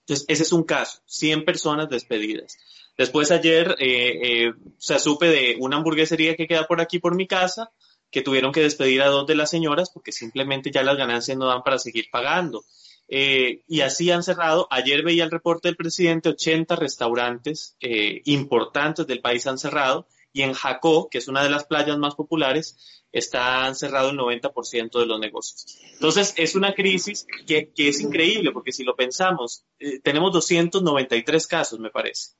Entonces, 0.08 0.24
ese 0.28 0.42
es 0.44 0.52
un 0.52 0.62
caso, 0.62 1.02
100 1.04 1.44
personas 1.44 1.90
despedidas. 1.90 2.56
Después 2.96 3.30
ayer 3.30 3.76
eh, 3.78 4.46
eh, 4.46 4.52
se 4.78 4.98
supe 4.98 5.26
de 5.26 5.56
una 5.60 5.76
hamburguesería 5.76 6.34
que 6.34 6.46
queda 6.46 6.66
por 6.66 6.80
aquí 6.80 6.98
por 6.98 7.14
mi 7.14 7.26
casa, 7.26 7.70
que 8.10 8.22
tuvieron 8.22 8.50
que 8.50 8.62
despedir 8.62 9.02
a 9.02 9.08
dos 9.08 9.26
de 9.26 9.34
las 9.34 9.50
señoras 9.50 9.90
porque 9.92 10.12
simplemente 10.12 10.70
ya 10.70 10.82
las 10.82 10.96
ganancias 10.96 11.36
no 11.36 11.46
dan 11.46 11.62
para 11.62 11.78
seguir 11.78 12.06
pagando. 12.10 12.64
Eh, 13.06 13.64
y 13.68 13.82
así 13.82 14.10
han 14.10 14.22
cerrado. 14.22 14.66
Ayer 14.70 15.02
veía 15.02 15.24
el 15.24 15.30
reporte 15.30 15.68
del 15.68 15.76
presidente, 15.76 16.30
80 16.30 16.74
restaurantes 16.76 17.76
importantes 18.24 19.06
del 19.06 19.20
país 19.20 19.46
han 19.46 19.58
cerrado 19.58 20.06
y 20.32 20.42
en 20.42 20.52
Jacó, 20.52 21.08
que 21.10 21.18
es 21.18 21.28
una 21.28 21.42
de 21.42 21.50
las 21.50 21.64
playas 21.64 21.98
más 21.98 22.14
populares, 22.14 23.04
está 23.12 23.74
cerrado 23.74 24.10
el 24.10 24.18
90% 24.18 24.98
de 24.98 25.06
los 25.06 25.18
negocios. 25.18 25.78
Entonces, 25.92 26.34
es 26.36 26.54
una 26.54 26.74
crisis 26.74 27.26
que, 27.46 27.72
es 27.76 28.00
increíble, 28.00 28.52
porque 28.52 28.72
si 28.72 28.84
lo 28.84 28.94
pensamos, 28.94 29.64
eh, 29.78 30.00
tenemos 30.00 30.32
293 30.32 31.46
casos, 31.46 31.78
me 31.78 31.90
parece. 31.90 32.32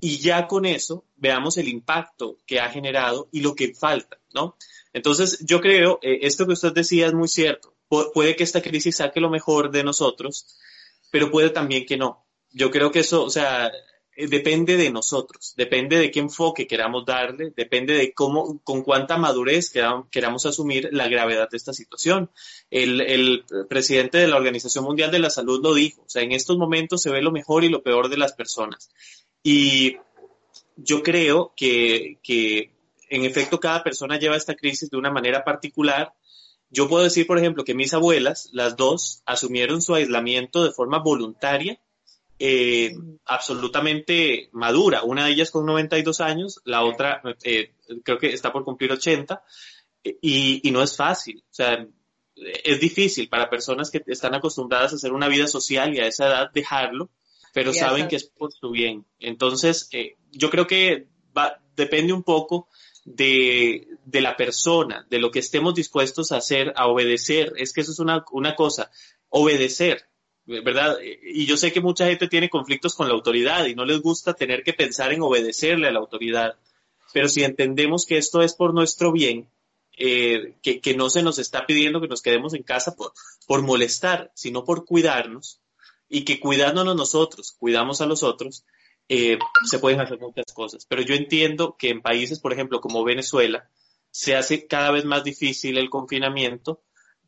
Y 0.00 0.18
ya 0.18 0.46
con 0.46 0.64
eso, 0.64 1.04
veamos 1.16 1.56
el 1.58 1.68
impacto 1.68 2.38
que 2.46 2.60
ha 2.60 2.70
generado 2.70 3.28
y 3.32 3.40
lo 3.40 3.54
que 3.54 3.74
falta, 3.74 4.20
¿no? 4.34 4.56
Entonces, 4.92 5.44
yo 5.44 5.60
creo, 5.60 5.98
eh, 6.02 6.20
esto 6.22 6.46
que 6.46 6.52
usted 6.54 6.72
decía 6.72 7.06
es 7.06 7.14
muy 7.14 7.28
cierto. 7.28 7.74
puede 7.88 8.36
que 8.36 8.42
esta 8.42 8.62
crisis 8.62 8.96
saque 8.96 9.20
lo 9.20 9.28
mejor 9.28 9.70
de 9.70 9.84
nosotros, 9.84 10.56
pero 11.10 11.30
puede 11.30 11.50
también 11.50 11.84
que 11.84 11.96
no. 11.98 12.26
Yo 12.50 12.70
creo 12.70 12.90
que 12.90 13.00
eso, 13.00 13.24
o 13.24 13.30
sea, 13.30 13.70
depende 14.16 14.76
de 14.76 14.90
nosotros, 14.90 15.54
depende 15.56 15.98
de 15.98 16.10
qué 16.10 16.20
enfoque 16.20 16.66
queramos 16.66 17.06
darle, 17.06 17.52
depende 17.56 17.94
de 17.94 18.12
cómo, 18.12 18.60
con 18.62 18.82
cuánta 18.82 19.16
madurez 19.16 19.70
queramos, 19.70 20.44
asumir 20.44 20.90
la 20.92 21.08
gravedad 21.08 21.48
de 21.50 21.56
esta 21.56 21.72
situación. 21.72 22.30
El, 22.70 23.44
presidente 23.68 24.18
de 24.18 24.28
la 24.28 24.36
Organización 24.36 24.84
Mundial 24.84 25.10
de 25.10 25.18
la 25.18 25.30
Salud 25.30 25.62
lo 25.62 25.74
dijo, 25.74 26.02
o 26.02 26.08
sea, 26.08 26.22
en 26.22 26.32
estos 26.32 26.58
momentos 26.58 27.00
se 27.00 27.10
ve 27.10 27.22
lo 27.22 27.32
mejor 27.32 27.64
y 27.64 27.68
lo 27.68 27.82
peor 27.82 28.10
de 28.10 28.18
las 28.18 28.34
personas. 28.34 28.90
Y 29.42 29.96
yo 30.76 31.02
creo 31.02 31.52
que, 31.56 32.18
que 32.22 32.70
en 33.08 33.24
efecto 33.24 33.60
cada 33.60 33.82
persona 33.82 34.18
lleva 34.18 34.36
esta 34.36 34.54
crisis 34.54 34.90
de 34.90 34.98
una 34.98 35.10
manera 35.10 35.42
particular. 35.42 36.12
Yo 36.70 36.88
puedo 36.88 37.04
decir, 37.04 37.26
por 37.26 37.38
ejemplo, 37.38 37.64
que 37.64 37.74
mis 37.74 37.94
abuelas, 37.94 38.50
las 38.52 38.76
dos, 38.76 39.22
asumieron 39.24 39.80
su 39.80 39.94
aislamiento 39.94 40.64
de 40.64 40.72
forma 40.72 40.98
voluntaria 40.98 41.80
eh, 42.44 42.92
absolutamente 43.26 44.48
madura. 44.50 45.04
Una 45.04 45.26
de 45.26 45.30
ellas 45.30 45.52
con 45.52 45.64
92 45.64 46.20
años, 46.20 46.60
la 46.64 46.82
otra 46.82 47.22
eh, 47.44 47.74
creo 48.02 48.18
que 48.18 48.32
está 48.32 48.52
por 48.52 48.64
cumplir 48.64 48.90
80 48.90 49.44
y, 50.02 50.68
no 50.72 50.82
es 50.82 50.96
fácil. 50.96 51.44
O 51.48 51.54
sea, 51.54 51.86
es 52.34 52.80
difícil 52.80 53.28
para 53.28 53.48
personas 53.48 53.92
que 53.92 54.02
están 54.08 54.34
acostumbradas 54.34 54.92
a 54.92 54.96
hacer 54.96 55.12
una 55.12 55.28
vida 55.28 55.46
social 55.46 55.94
y 55.94 56.00
a 56.00 56.08
esa 56.08 56.26
edad 56.26 56.50
dejarlo, 56.52 57.10
pero 57.54 57.72
saben 57.72 58.08
que 58.08 58.16
es 58.16 58.24
por 58.24 58.52
su 58.52 58.72
bien. 58.72 59.06
Entonces, 59.20 59.88
eh, 59.92 60.16
yo 60.32 60.50
creo 60.50 60.66
que 60.66 61.06
va, 61.38 61.62
depende 61.76 62.12
un 62.12 62.24
poco 62.24 62.66
de, 63.04 63.86
de, 64.04 64.20
la 64.20 64.36
persona, 64.36 65.06
de 65.08 65.20
lo 65.20 65.30
que 65.30 65.38
estemos 65.38 65.76
dispuestos 65.76 66.32
a 66.32 66.38
hacer, 66.38 66.72
a 66.74 66.88
obedecer. 66.88 67.52
Es 67.56 67.72
que 67.72 67.82
eso 67.82 67.92
es 67.92 68.00
una, 68.00 68.24
una 68.32 68.56
cosa, 68.56 68.90
obedecer, 69.28 70.08
¿verdad? 70.46 70.98
Y 71.22 71.46
yo 71.46 71.56
sé 71.56 71.72
que 71.72 71.80
mucha 71.80 72.06
gente 72.06 72.28
tiene 72.28 72.50
conflictos 72.50 72.94
con 72.94 73.08
la 73.08 73.14
autoridad 73.14 73.66
y 73.66 73.74
no 73.74 73.84
les 73.84 74.00
gusta 74.00 74.34
tener 74.34 74.62
que 74.62 74.72
pensar 74.72 75.12
en 75.12 75.22
obedecerle 75.22 75.88
a 75.88 75.92
la 75.92 76.00
autoridad, 76.00 76.56
pero 77.12 77.28
si 77.28 77.44
entendemos 77.44 78.06
que 78.06 78.18
esto 78.18 78.42
es 78.42 78.54
por 78.54 78.74
nuestro 78.74 79.12
bien, 79.12 79.48
eh, 79.96 80.54
que, 80.62 80.80
que, 80.80 80.94
no 80.94 81.10
se 81.10 81.22
nos 81.22 81.38
está 81.38 81.66
pidiendo 81.66 82.00
que 82.00 82.08
nos 82.08 82.22
quedemos 82.22 82.54
en 82.54 82.62
casa 82.62 82.96
por, 82.96 83.12
por 83.46 83.62
molestar, 83.62 84.32
sino 84.34 84.64
por 84.64 84.84
cuidarnos, 84.84 85.60
y 86.12 86.24
que 86.26 86.38
cuidándonos 86.38 86.94
nosotros, 86.94 87.56
cuidamos 87.58 88.02
a 88.02 88.06
los 88.06 88.22
otros, 88.22 88.64
eh, 89.08 89.38
se 89.64 89.78
pueden 89.78 90.00
hacer 90.00 90.20
muchas 90.20 90.52
cosas. 90.52 90.84
Pero 90.86 91.00
yo 91.00 91.14
entiendo 91.14 91.76
que 91.78 91.88
en 91.88 92.02
países, 92.02 92.38
por 92.38 92.52
ejemplo, 92.52 92.82
como 92.82 93.02
Venezuela, 93.02 93.70
se 94.10 94.36
hace 94.36 94.66
cada 94.66 94.90
vez 94.90 95.06
más 95.06 95.24
difícil 95.24 95.78
el 95.78 95.88
confinamiento 95.88 96.82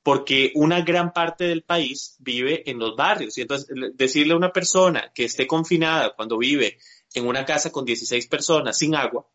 porque 0.04 0.52
una 0.54 0.82
gran 0.82 1.14
parte 1.14 1.44
del 1.44 1.62
país 1.62 2.16
vive 2.18 2.70
en 2.70 2.78
los 2.78 2.94
barrios. 2.94 3.38
Y 3.38 3.40
entonces, 3.40 3.74
decirle 3.94 4.34
a 4.34 4.36
una 4.36 4.52
persona 4.52 5.10
que 5.14 5.24
esté 5.24 5.46
confinada 5.46 6.14
cuando 6.14 6.36
vive 6.36 6.76
en 7.14 7.26
una 7.26 7.46
casa 7.46 7.72
con 7.72 7.86
16 7.86 8.26
personas 8.26 8.76
sin 8.76 8.94
agua, 8.94 9.26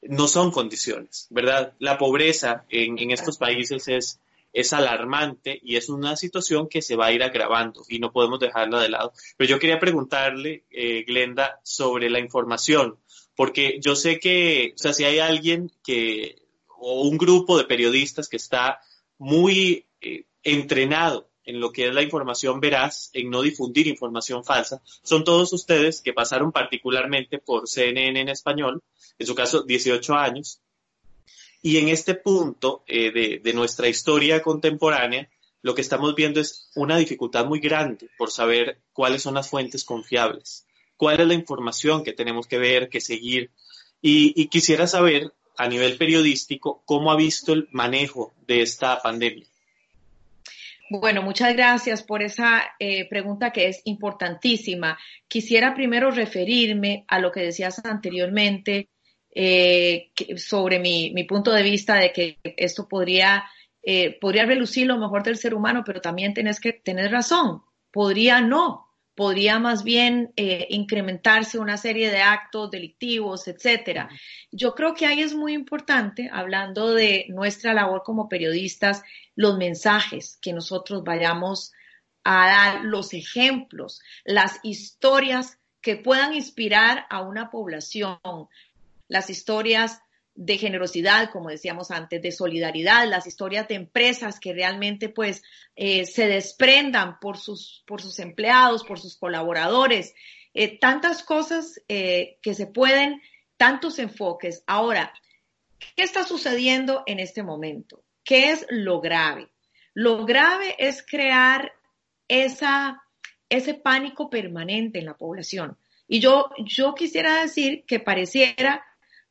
no 0.00 0.28
son 0.28 0.50
condiciones, 0.50 1.26
¿verdad? 1.28 1.74
La 1.78 1.98
pobreza 1.98 2.64
en, 2.70 2.98
en 2.98 3.10
estos 3.10 3.36
países 3.36 3.86
es, 3.86 4.18
es 4.54 4.72
alarmante 4.72 5.60
y 5.62 5.76
es 5.76 5.90
una 5.90 6.16
situación 6.16 6.68
que 6.68 6.80
se 6.80 6.96
va 6.96 7.06
a 7.06 7.12
ir 7.12 7.22
agravando 7.22 7.84
y 7.86 7.98
no 7.98 8.12
podemos 8.12 8.40
dejarla 8.40 8.80
de 8.80 8.88
lado. 8.88 9.12
Pero 9.36 9.50
yo 9.50 9.58
quería 9.58 9.78
preguntarle, 9.78 10.64
eh, 10.70 11.04
Glenda, 11.06 11.60
sobre 11.64 12.08
la 12.08 12.18
información, 12.18 12.96
porque 13.36 13.78
yo 13.78 13.94
sé 13.94 14.18
que, 14.18 14.72
o 14.74 14.78
sea, 14.78 14.94
si 14.94 15.04
hay 15.04 15.18
alguien 15.18 15.70
que, 15.84 16.46
o 16.78 17.02
un 17.02 17.18
grupo 17.18 17.58
de 17.58 17.64
periodistas 17.64 18.30
que 18.30 18.38
está 18.38 18.80
muy 19.22 19.86
eh, 20.00 20.24
entrenado 20.42 21.30
en 21.44 21.60
lo 21.60 21.72
que 21.72 21.86
es 21.86 21.94
la 21.94 22.02
información 22.02 22.58
veraz, 22.58 23.10
en 23.12 23.30
no 23.30 23.42
difundir 23.42 23.86
información 23.86 24.44
falsa, 24.44 24.82
son 25.02 25.22
todos 25.22 25.52
ustedes 25.52 26.00
que 26.00 26.12
pasaron 26.12 26.50
particularmente 26.50 27.38
por 27.38 27.68
CNN 27.68 28.20
en 28.20 28.28
español, 28.28 28.82
en 29.18 29.26
su 29.26 29.34
caso 29.36 29.62
18 29.62 30.14
años, 30.14 30.60
y 31.62 31.76
en 31.78 31.88
este 31.88 32.14
punto 32.14 32.82
eh, 32.88 33.40
de, 33.40 33.52
nuestra 33.52 33.88
historia 33.88 34.42
contemporánea, 34.42 35.30
lo 35.62 35.76
que 35.76 35.82
estamos 35.82 36.16
viendo 36.16 36.40
es 36.40 36.68
una 36.74 36.96
dificultad 36.96 37.46
muy 37.46 37.60
grande 37.60 38.10
por 38.18 38.32
saber 38.32 38.80
cuáles 38.92 39.22
son 39.22 39.34
las 39.34 39.48
fuentes 39.48 39.84
confiables, 39.84 40.66
cuál 40.96 41.20
es 41.20 41.28
la 41.28 41.34
información 41.34 42.02
que 42.02 42.12
tenemos 42.12 42.48
que 42.48 42.58
ver, 42.58 42.88
que 42.88 43.00
seguir. 43.00 43.52
Y, 44.00 44.48
quisiera 44.48 44.88
saber, 44.88 45.32
a 45.56 45.68
nivel 45.68 45.96
periodístico, 45.96 46.82
cómo 46.84 47.10
ha 47.10 47.16
visto 47.16 47.52
el 47.52 47.68
manejo 47.72 48.32
de 48.46 48.62
esta 48.62 49.00
pandemia. 49.00 49.46
Bueno, 50.90 51.22
muchas 51.22 51.54
gracias 51.54 52.02
por 52.02 52.22
esa 52.22 52.74
eh, 52.78 53.08
pregunta 53.08 53.50
que 53.50 53.68
es 53.68 53.80
importantísima. 53.84 54.98
Quisiera 55.26 55.74
primero 55.74 56.10
referirme 56.10 57.04
a 57.08 57.18
lo 57.18 57.32
que 57.32 57.40
decías 57.40 57.82
anteriormente 57.84 58.88
eh, 59.34 60.10
sobre 60.36 60.78
mi, 60.78 61.10
mi, 61.14 61.24
punto 61.24 61.50
de 61.50 61.62
vista 61.62 61.94
de 61.94 62.12
que 62.12 62.38
esto 62.44 62.86
podría, 62.86 63.44
eh, 63.82 64.18
podría 64.20 64.44
relucir 64.44 64.86
lo 64.86 64.98
mejor 64.98 65.22
del 65.22 65.38
ser 65.38 65.54
humano, 65.54 65.82
pero 65.86 66.02
también 66.02 66.34
tenés 66.34 66.60
que 66.60 66.74
tener 66.74 67.10
razón. 67.10 67.62
Podría 67.90 68.42
no, 68.42 68.91
podría 69.14 69.58
más 69.58 69.84
bien 69.84 70.32
eh, 70.36 70.66
incrementarse 70.70 71.58
una 71.58 71.76
serie 71.76 72.10
de 72.10 72.22
actos 72.22 72.70
delictivos, 72.70 73.46
etcétera. 73.46 74.08
Yo 74.50 74.74
creo 74.74 74.94
que 74.94 75.06
ahí 75.06 75.20
es 75.20 75.34
muy 75.34 75.52
importante, 75.52 76.30
hablando 76.32 76.94
de 76.94 77.26
nuestra 77.28 77.74
labor 77.74 78.02
como 78.04 78.28
periodistas, 78.28 79.02
los 79.34 79.58
mensajes 79.58 80.38
que 80.40 80.52
nosotros 80.52 81.02
vayamos 81.04 81.72
a 82.24 82.46
dar, 82.46 82.84
los 82.84 83.12
ejemplos, 83.14 84.00
las 84.24 84.60
historias 84.62 85.58
que 85.80 85.96
puedan 85.96 86.34
inspirar 86.34 87.06
a 87.10 87.22
una 87.22 87.50
población, 87.50 88.18
las 89.08 89.28
historias 89.28 90.00
de 90.34 90.58
generosidad, 90.58 91.30
como 91.30 91.50
decíamos 91.50 91.90
antes, 91.90 92.22
de 92.22 92.32
solidaridad, 92.32 93.06
las 93.06 93.26
historias 93.26 93.68
de 93.68 93.74
empresas 93.74 94.40
que 94.40 94.52
realmente 94.52 95.08
pues 95.08 95.42
eh, 95.76 96.06
se 96.06 96.26
desprendan 96.26 97.18
por 97.20 97.36
sus, 97.36 97.84
por 97.86 98.00
sus 98.00 98.18
empleados, 98.18 98.84
por 98.84 98.98
sus 98.98 99.16
colaboradores, 99.16 100.14
eh, 100.54 100.78
tantas 100.78 101.22
cosas 101.22 101.80
eh, 101.88 102.38
que 102.42 102.54
se 102.54 102.66
pueden, 102.66 103.20
tantos 103.56 103.98
enfoques. 103.98 104.64
Ahora, 104.66 105.12
¿qué 105.96 106.02
está 106.02 106.24
sucediendo 106.24 107.02
en 107.06 107.20
este 107.20 107.42
momento? 107.42 108.02
¿Qué 108.24 108.50
es 108.50 108.66
lo 108.70 109.00
grave? 109.00 109.50
Lo 109.94 110.24
grave 110.24 110.74
es 110.78 111.04
crear 111.06 111.72
esa, 112.28 113.02
ese 113.50 113.74
pánico 113.74 114.30
permanente 114.30 114.98
en 114.98 115.06
la 115.06 115.16
población. 115.16 115.76
Y 116.08 116.20
yo, 116.20 116.50
yo 116.58 116.94
quisiera 116.94 117.42
decir 117.42 117.84
que 117.86 118.00
pareciera 118.00 118.84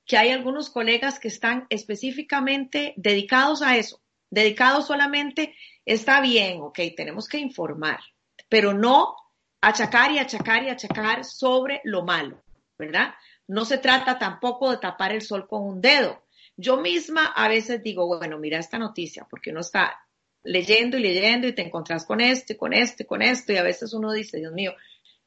que 0.05 0.17
hay 0.17 0.29
algunos 0.29 0.69
colegas 0.69 1.19
que 1.19 1.27
están 1.27 1.67
específicamente 1.69 2.93
dedicados 2.97 3.61
a 3.61 3.77
eso, 3.77 4.01
dedicados 4.29 4.87
solamente, 4.87 5.55
está 5.85 6.21
bien, 6.21 6.61
ok, 6.61 6.79
tenemos 6.95 7.27
que 7.27 7.37
informar, 7.37 7.99
pero 8.49 8.73
no 8.73 9.15
achacar 9.61 10.11
y 10.11 10.19
achacar 10.19 10.63
y 10.63 10.69
achacar 10.69 11.23
sobre 11.23 11.81
lo 11.83 12.03
malo, 12.03 12.43
¿verdad? 12.77 13.13
No 13.47 13.65
se 13.65 13.77
trata 13.77 14.17
tampoco 14.17 14.71
de 14.71 14.77
tapar 14.77 15.11
el 15.11 15.21
sol 15.21 15.47
con 15.47 15.63
un 15.63 15.81
dedo. 15.81 16.23
Yo 16.57 16.77
misma 16.77 17.27
a 17.27 17.47
veces 17.47 17.83
digo, 17.83 18.07
bueno, 18.07 18.37
mira 18.39 18.59
esta 18.59 18.77
noticia, 18.77 19.27
porque 19.29 19.51
uno 19.51 19.61
está 19.61 19.97
leyendo 20.43 20.97
y 20.97 21.01
leyendo 21.01 21.47
y 21.47 21.53
te 21.53 21.61
encontrás 21.61 22.05
con 22.05 22.19
esto 22.19 22.57
con 22.57 22.73
esto 22.73 23.05
con 23.05 23.21
esto 23.21 23.53
y 23.53 23.57
a 23.57 23.63
veces 23.63 23.93
uno 23.93 24.11
dice, 24.11 24.37
Dios 24.37 24.53
mío, 24.53 24.73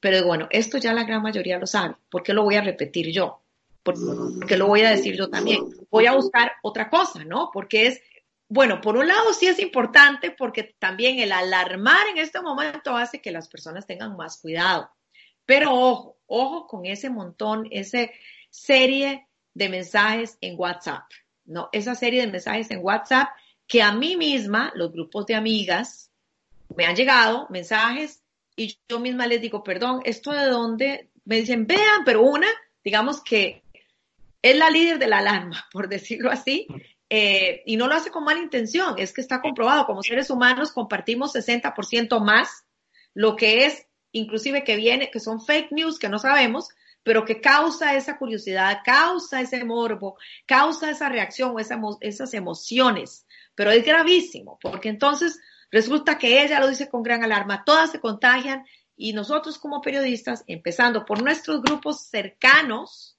pero 0.01 0.25
bueno, 0.27 0.49
esto 0.51 0.79
ya 0.79 0.93
la 0.93 1.05
gran 1.05 1.23
mayoría 1.23 1.59
lo 1.59 1.67
sabe, 1.67 1.95
¿por 2.11 2.23
qué 2.23 2.33
lo 2.33 2.43
voy 2.43 2.57
a 2.57 2.63
repetir 2.63 3.13
yo? 3.13 3.44
Porque 3.85 4.57
lo 4.57 4.67
voy 4.67 4.81
a 4.83 4.91
decir 4.91 5.17
yo 5.17 5.29
también. 5.29 5.63
Voy 5.91 6.07
a 6.07 6.15
buscar 6.15 6.53
otra 6.63 6.89
cosa, 6.89 7.23
¿no? 7.25 7.51
Porque 7.53 7.87
es, 7.87 8.01
bueno, 8.49 8.81
por 8.81 8.97
un 8.97 9.07
lado 9.07 9.33
sí 9.35 9.47
es 9.47 9.61
importante 9.61 10.31
porque 10.31 10.75
también 10.79 11.21
el 11.21 11.31
alarmar 11.31 12.09
en 12.09 12.19
este 12.19 12.41
momento 12.41 12.97
hace 12.97 13.21
que 13.21 13.31
las 13.31 13.49
personas 13.49 13.87
tengan 13.87 14.17
más 14.17 14.41
cuidado. 14.41 14.91
Pero 15.45 15.75
ojo, 15.75 16.17
ojo 16.27 16.67
con 16.67 16.87
ese 16.87 17.11
montón, 17.11 17.69
esa 17.71 18.09
serie 18.49 19.29
de 19.53 19.69
mensajes 19.69 20.39
en 20.41 20.59
WhatsApp, 20.59 21.05
¿no? 21.45 21.69
Esa 21.71 21.95
serie 21.95 22.23
de 22.23 22.33
mensajes 22.33 22.71
en 22.71 22.83
WhatsApp 22.83 23.29
que 23.67 23.83
a 23.83 23.93
mí 23.93 24.17
misma, 24.17 24.73
los 24.75 24.93
grupos 24.93 25.27
de 25.27 25.35
amigas, 25.35 26.11
me 26.75 26.87
han 26.87 26.97
llegado 26.97 27.47
mensajes 27.51 28.23
y 28.57 28.79
yo 28.89 28.99
misma 28.99 29.27
les 29.27 29.43
digo, 29.43 29.63
perdón, 29.63 30.01
¿esto 30.05 30.33
de 30.33 30.47
dónde? 30.47 31.11
Me 31.25 31.37
dicen, 31.37 31.67
vean, 31.67 32.05
pero 32.05 32.23
una, 32.23 32.49
digamos 32.83 33.23
que 33.23 33.64
es 34.45 34.59
la 34.59 34.69
líder 34.69 34.99
de 34.99 35.07
la 35.07 35.19
alarma, 35.19 35.65
por 35.73 35.89
decirlo 35.89 36.31
así, 36.31 36.67
eh, 37.09 37.63
y 37.65 37.77
no 37.77 37.89
lo 37.89 37.95
hace 37.95 38.11
con 38.11 38.25
mala 38.25 38.41
intención, 38.41 38.97
es 38.99 39.15
que 39.15 39.23
está 39.23 39.41
comprobado, 39.41 39.87
como 39.87 40.03
seres 40.03 40.29
humanos 40.29 40.73
compartimos 40.73 41.35
60% 41.35 42.21
más 42.21 42.67
lo 43.15 43.37
que 43.37 43.65
es, 43.65 43.87
inclusive 44.13 44.63
que 44.63 44.77
viene, 44.77 45.11
que 45.11 45.19
son 45.19 45.41
fake 45.41 45.73
news 45.73 45.99
que 45.99 46.11
no 46.11 46.19
sabemos, 46.19 46.69
pero 47.03 47.25
que 47.25 47.41
causa 47.41 47.95
esa 47.97 48.19
curiosidad, 48.19 48.81
causa 48.85 49.41
ese 49.41 49.65
morbo, 49.65 50.19
causa 50.45 50.91
esa 50.91 51.09
reacción 51.09 51.55
o 51.55 51.59
esas 51.59 52.35
emociones. 52.35 53.27
Pero 53.55 53.71
es 53.71 53.85
gravísimo, 53.85 54.59
porque 54.61 54.91
entonces 54.91 55.39
resulta 55.71 56.19
que 56.19 56.43
ella 56.43 56.61
lo 56.61 56.69
dice 56.69 56.91
con 56.91 57.03
gran 57.03 57.23
alarma, 57.23 57.65
todas 57.65 57.93
se 57.93 58.01
contagian 58.01 58.65
y 58.97 59.13
nosotros 59.13 59.59
como 59.59 59.81
periodistas, 59.81 60.45
empezando 60.47 61.05
por 61.05 61.23
nuestros 61.23 61.63
grupos 61.63 62.03
cercanos, 62.03 63.14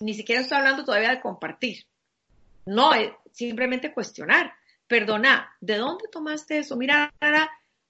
ni 0.00 0.14
siquiera 0.14 0.40
estoy 0.40 0.58
hablando 0.58 0.84
todavía 0.84 1.10
de 1.10 1.20
compartir. 1.20 1.84
No, 2.66 2.94
es 2.94 3.12
simplemente 3.32 3.92
cuestionar. 3.92 4.52
Perdona, 4.86 5.52
¿de 5.60 5.76
dónde 5.76 6.04
tomaste 6.10 6.58
eso? 6.58 6.76
Mira, 6.76 7.12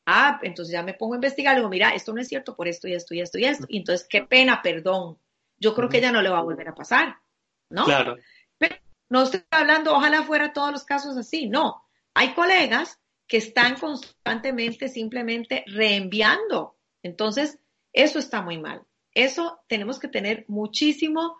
ah, 0.07 0.41
entonces 0.43 0.73
ya 0.73 0.83
me 0.83 0.95
pongo 0.95 1.15
a 1.15 1.17
investigar 1.17 1.57
digo, 1.57 1.69
mira, 1.69 1.91
esto 1.91 2.13
no 2.13 2.21
es 2.21 2.29
cierto 2.29 2.55
por 2.55 2.69
esto 2.69 2.89
y 2.89 2.95
esto 2.95 3.15
y 3.15 3.21
esto 3.21 3.39
y 3.39 3.45
esto. 3.45 3.67
Y 3.69 3.79
entonces, 3.79 4.07
qué 4.09 4.23
pena, 4.23 4.63
perdón. 4.63 5.19
Yo 5.59 5.75
creo 5.75 5.89
que 5.89 6.01
ya 6.01 6.13
no 6.13 6.23
le 6.23 6.31
va 6.31 6.39
a 6.39 6.43
volver 6.43 6.69
a 6.69 6.75
pasar, 6.75 7.17
¿no? 7.71 7.85
Claro. 7.85 8.17
Pero 8.59 8.77
no 9.09 9.23
estoy 9.23 9.45
hablando, 9.51 9.95
ojalá 9.95 10.23
fuera 10.25 10.53
todos 10.53 10.73
los 10.73 10.85
casos 10.85 11.17
así, 11.17 11.49
no. 11.49 11.85
Hay 12.15 12.35
colegas 12.35 13.01
que 13.27 13.39
están 13.39 13.77
constantemente 13.77 14.89
simplemente 14.89 15.65
reenviando. 15.67 16.77
Entonces, 17.03 17.59
eso 17.93 18.19
está 18.19 18.43
muy 18.43 18.59
mal. 18.59 18.83
Eso 19.15 19.61
tenemos 19.69 19.99
que 19.99 20.09
tener 20.09 20.45
muchísimo 20.49 21.37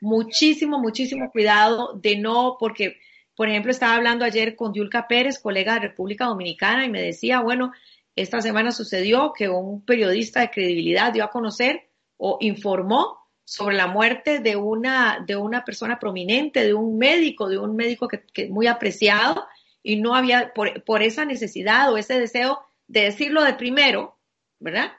muchísimo, 0.00 0.78
muchísimo 0.78 1.30
cuidado 1.30 1.94
de 1.94 2.16
no, 2.16 2.56
porque 2.58 2.98
Por 3.36 3.50
ejemplo, 3.50 3.70
estaba 3.70 3.94
hablando 3.94 4.24
ayer 4.24 4.56
con 4.56 4.72
Yulka 4.72 5.06
Pérez, 5.06 5.38
colega 5.38 5.74
de 5.74 5.80
República 5.80 6.24
Dominicana, 6.24 6.86
y 6.86 6.88
me 6.88 7.02
decía, 7.02 7.40
bueno, 7.40 7.70
esta 8.16 8.40
semana 8.40 8.72
sucedió 8.72 9.34
que 9.34 9.50
un 9.50 9.84
periodista 9.84 10.40
de 10.40 10.50
credibilidad 10.50 11.12
dio 11.12 11.22
a 11.22 11.30
conocer 11.30 11.90
o 12.16 12.38
informó 12.40 13.18
sobre 13.44 13.76
la 13.76 13.88
muerte 13.88 14.38
de 14.38 14.56
una, 14.56 15.22
de 15.24 15.36
una 15.36 15.64
persona 15.64 15.98
prominente, 15.98 16.64
de 16.64 16.72
un 16.72 16.96
médico, 16.96 17.46
de 17.48 17.58
un 17.58 17.76
médico 17.76 18.08
que, 18.08 18.22
que 18.32 18.48
muy 18.48 18.66
apreciado, 18.66 19.46
y 19.82 19.96
no 19.96 20.14
había, 20.14 20.52
por, 20.54 20.82
por 20.82 21.02
esa 21.02 21.26
necesidad 21.26 21.92
o 21.92 21.98
ese 21.98 22.18
deseo 22.18 22.60
de 22.88 23.02
decirlo 23.02 23.44
de 23.44 23.52
primero, 23.52 24.18
¿verdad? 24.58 24.92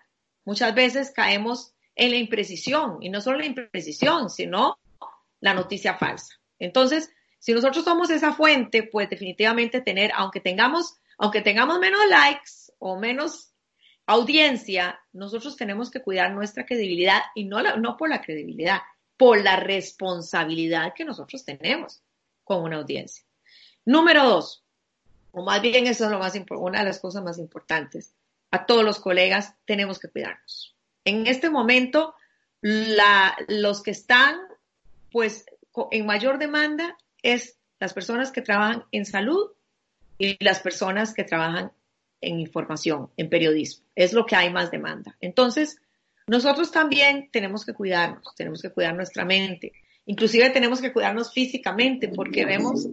Muchas 0.46 0.76
veces 0.76 1.12
caemos 1.12 1.74
en 1.96 2.12
la 2.12 2.18
imprecisión, 2.18 3.00
y 3.02 3.10
no 3.10 3.20
solo 3.20 3.40
la 3.40 3.48
imprecisión, 3.48 4.30
sino 4.30 4.78
la 5.40 5.54
noticia 5.54 5.96
falsa. 5.96 6.36
Entonces, 6.60 7.12
si 7.40 7.54
nosotros 7.54 7.86
somos 7.86 8.10
esa 8.10 8.34
fuente, 8.34 8.84
pues 8.84 9.10
definitivamente 9.10 9.82
tener, 9.82 10.12
aunque 10.16 10.40
tengamos, 10.40 10.98
aunque 11.18 11.42
tengamos 11.42 11.80
menos 11.80 12.02
likes 12.10 12.74
o 12.80 13.00
menos 13.00 13.54
audiencia, 14.06 15.00
nosotros 15.14 15.58
tenemos 15.58 15.92
que 15.92 16.02
cuidar 16.02 16.32
nuestra 16.32 16.66
credibilidad 16.66 17.22
y 17.36 17.46
no, 17.46 17.62
no 17.78 17.98
por 17.98 18.10
la 18.10 18.22
credibilidad, 18.22 18.80
por 19.18 19.42
la 19.44 19.58
responsabilidad 19.58 20.94
que 20.96 21.06
nosotros 21.06 21.44
tenemos 21.44 22.02
con 22.44 22.64
una 22.64 22.78
audiencia. 22.78 23.24
Número 23.86 24.24
dos, 24.24 24.64
o 25.32 25.44
más 25.44 25.62
bien 25.62 25.88
eso 25.88 26.06
es 26.06 26.12
lo 26.12 26.20
más 26.20 26.34
una 26.50 26.80
de 26.80 26.86
las 26.86 27.00
cosas 27.00 27.24
más 27.24 27.38
importantes, 27.38 28.14
a 28.52 28.66
todos 28.66 28.84
los 28.84 29.00
colegas 29.00 29.56
tenemos 29.66 30.00
que 30.00 30.10
cuidarnos. 30.10 30.76
En 31.04 31.28
este 31.28 31.50
momento, 31.50 32.16
la, 32.62 33.36
los 33.48 33.84
que 33.84 33.92
están 33.92 34.40
pues 35.18 35.48
en 35.90 36.06
mayor 36.06 36.38
demanda 36.38 36.96
es 37.24 37.58
las 37.80 37.96
personas 37.96 38.32
que 38.32 38.44
trabajan 38.44 38.84
en 38.92 39.04
salud 39.04 39.50
y 40.20 40.38
las 40.44 40.60
personas 40.60 41.16
que 41.16 41.24
trabajan 41.24 41.72
en 42.22 42.40
información, 42.40 43.10
en 43.18 43.28
periodismo. 43.28 43.84
Es 43.96 44.14
lo 44.14 44.28
que 44.28 44.36
hay 44.36 44.54
más 44.54 44.70
demanda. 44.70 45.18
Entonces, 45.20 45.82
nosotros 46.28 46.72
también 46.72 47.30
tenemos 47.32 47.66
que 47.66 47.74
cuidarnos, 47.74 48.36
tenemos 48.36 48.62
que 48.62 48.70
cuidar 48.70 48.96
nuestra 48.96 49.26
mente. 49.26 49.72
Inclusive 50.06 50.52
tenemos 50.52 50.82
que 50.82 50.94
cuidarnos 50.94 51.34
físicamente 51.34 52.10
porque 52.10 52.46
vemos, 52.46 52.88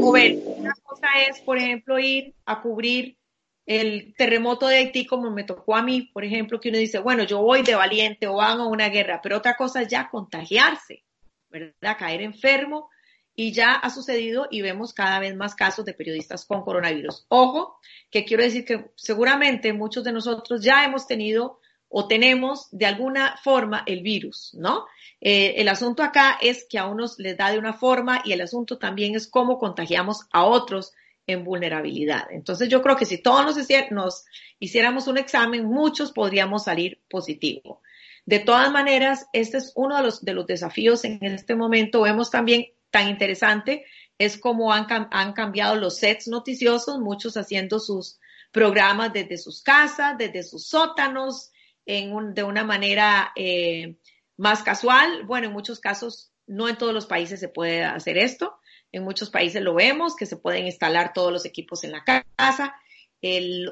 o 0.00 0.10
ver, 0.10 0.36
una 0.44 0.74
cosa 0.82 1.06
es, 1.30 1.38
por 1.42 1.58
ejemplo, 1.58 1.96
ir 2.00 2.34
a 2.44 2.60
cubrir 2.60 3.18
el 3.66 4.14
terremoto 4.16 4.66
de 4.66 4.78
Haití 4.78 5.06
como 5.06 5.30
me 5.30 5.44
tocó 5.44 5.76
a 5.76 5.82
mí, 5.84 6.10
por 6.12 6.24
ejemplo, 6.24 6.58
que 6.58 6.70
uno 6.70 6.78
dice, 6.78 6.98
bueno, 6.98 7.22
yo 7.22 7.40
voy 7.40 7.62
de 7.62 7.76
valiente 7.76 8.26
o 8.26 8.34
van 8.34 8.58
a 8.58 8.66
una 8.66 8.88
guerra, 8.88 9.20
pero 9.22 9.36
otra 9.36 9.54
cosa 9.54 9.82
es 9.82 9.88
ya 9.88 10.08
contagiarse, 10.10 11.04
¿verdad? 11.50 11.96
Caer 11.98 12.22
enfermo 12.22 12.88
y 13.34 13.52
ya 13.52 13.72
ha 13.72 13.90
sucedido 13.90 14.48
y 14.50 14.62
vemos 14.62 14.92
cada 14.92 15.20
vez 15.20 15.36
más 15.36 15.54
casos 15.54 15.84
de 15.84 15.94
periodistas 15.94 16.44
con 16.44 16.62
coronavirus. 16.62 17.24
Ojo, 17.28 17.78
que 18.10 18.24
quiero 18.24 18.42
decir 18.42 18.64
que 18.64 18.90
seguramente 18.96 19.72
muchos 19.72 20.02
de 20.02 20.12
nosotros 20.12 20.62
ya 20.62 20.84
hemos 20.84 21.06
tenido 21.06 21.60
o 21.88 22.08
tenemos 22.08 22.68
de 22.72 22.86
alguna 22.86 23.36
forma 23.42 23.84
el 23.86 24.02
virus, 24.02 24.54
¿no? 24.54 24.86
Eh, 25.20 25.54
el 25.56 25.68
asunto 25.68 26.02
acá 26.02 26.38
es 26.40 26.66
que 26.68 26.78
a 26.78 26.86
unos 26.86 27.18
les 27.18 27.36
da 27.36 27.50
de 27.50 27.58
una 27.58 27.72
forma 27.72 28.22
y 28.24 28.32
el 28.32 28.40
asunto 28.40 28.78
también 28.78 29.14
es 29.14 29.28
cómo 29.28 29.58
contagiamos 29.58 30.26
a 30.32 30.44
otros 30.44 30.92
en 31.28 31.44
vulnerabilidad. 31.44 32.26
Entonces 32.30 32.68
yo 32.68 32.82
creo 32.82 32.96
que 32.96 33.06
si 33.06 33.18
todos 33.18 33.44
nos, 33.44 33.56
nos 33.90 34.24
hiciéramos 34.58 35.06
un 35.06 35.18
examen, 35.18 35.64
muchos 35.64 36.10
podríamos 36.10 36.64
salir 36.64 37.00
positivo. 37.08 37.82
De 38.28 38.40
todas 38.40 38.70
maneras, 38.70 39.26
este 39.32 39.56
es 39.56 39.72
uno 39.74 39.96
de 39.96 40.02
los, 40.02 40.22
de 40.22 40.34
los 40.34 40.46
desafíos 40.46 41.02
en 41.04 41.18
este 41.22 41.54
momento. 41.56 42.02
Vemos 42.02 42.30
también 42.30 42.66
tan 42.90 43.08
interesante 43.08 43.86
es 44.18 44.36
como 44.36 44.70
han, 44.70 44.86
han 44.90 45.32
cambiado 45.32 45.76
los 45.76 45.96
sets 45.96 46.28
noticiosos, 46.28 46.98
muchos 46.98 47.38
haciendo 47.38 47.80
sus 47.80 48.20
programas 48.52 49.14
desde 49.14 49.38
sus 49.38 49.62
casas, 49.62 50.18
desde 50.18 50.42
sus 50.42 50.66
sótanos, 50.66 51.52
en 51.86 52.34
de 52.34 52.42
una 52.42 52.64
manera 52.64 53.32
eh, 53.34 53.96
más 54.36 54.62
casual. 54.62 55.24
Bueno, 55.24 55.46
en 55.46 55.54
muchos 55.54 55.80
casos, 55.80 56.30
no 56.46 56.68
en 56.68 56.76
todos 56.76 56.92
los 56.92 57.06
países 57.06 57.40
se 57.40 57.48
puede 57.48 57.82
hacer 57.82 58.18
esto. 58.18 58.58
En 58.92 59.04
muchos 59.04 59.30
países 59.30 59.62
lo 59.62 59.72
vemos, 59.72 60.16
que 60.16 60.26
se 60.26 60.36
pueden 60.36 60.66
instalar 60.66 61.14
todos 61.14 61.32
los 61.32 61.46
equipos 61.46 61.82
en 61.82 61.92
la 61.92 62.04
casa. 62.04 62.74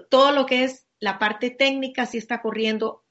Todo 0.09 0.33
lo 0.33 0.47
que 0.47 0.65
es 0.65 0.87
la 0.99 1.19
parte 1.19 1.51
técnica 1.51 2.07
sí 2.07 2.17
está 2.17 2.41
corriendo 2.41 3.06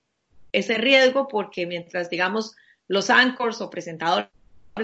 ese 0.55 0.77
riesgo 0.77 1.27
porque 1.27 1.65
mientras, 1.65 2.09
digamos, 2.09 2.55
los 2.87 3.09
anchors 3.09 3.59
o 3.59 3.69
presentadores 3.69 4.29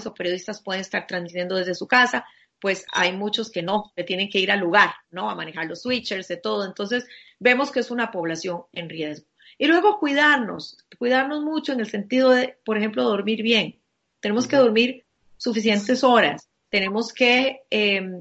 o 0.06 0.14
periodistas 0.14 0.62
pueden 0.62 0.82
estar 0.82 1.08
transmitiendo 1.08 1.56
desde 1.56 1.76
su 1.76 1.88
casa, 1.88 2.26
pues 2.60 2.86
hay 2.92 3.14
muchos 3.14 3.50
que 3.50 3.64
no, 3.64 3.92
que 3.96 4.04
tienen 4.04 4.30
que 4.30 4.40
ir 4.40 4.52
al 4.52 4.60
lugar, 4.60 4.92
¿no? 5.12 5.30
A 5.30 5.36
manejar 5.36 5.68
los 5.68 5.82
switchers, 5.82 6.28
de 6.28 6.38
todo. 6.38 6.66
Entonces, 6.66 7.06
vemos 7.40 7.72
que 7.72 7.80
es 7.80 7.90
una 7.90 8.12
población 8.12 8.64
en 8.74 8.90
riesgo. 8.90 9.28
Y 9.58 9.68
luego 9.68 9.98
cuidarnos, 9.98 10.78
cuidarnos 10.98 11.42
mucho 11.42 11.72
en 11.72 11.80
el 11.80 11.90
sentido 11.90 12.32
de, 12.32 12.58
por 12.66 12.78
ejemplo, 12.78 13.04
dormir 13.04 13.42
bien. 13.42 13.80
Tenemos 14.20 14.48
que 14.48 14.58
dormir 14.58 15.06
suficientes 15.38 16.04
horas. 16.04 16.50
Tenemos 16.70 17.14
que 17.14 17.62
em, 17.70 18.20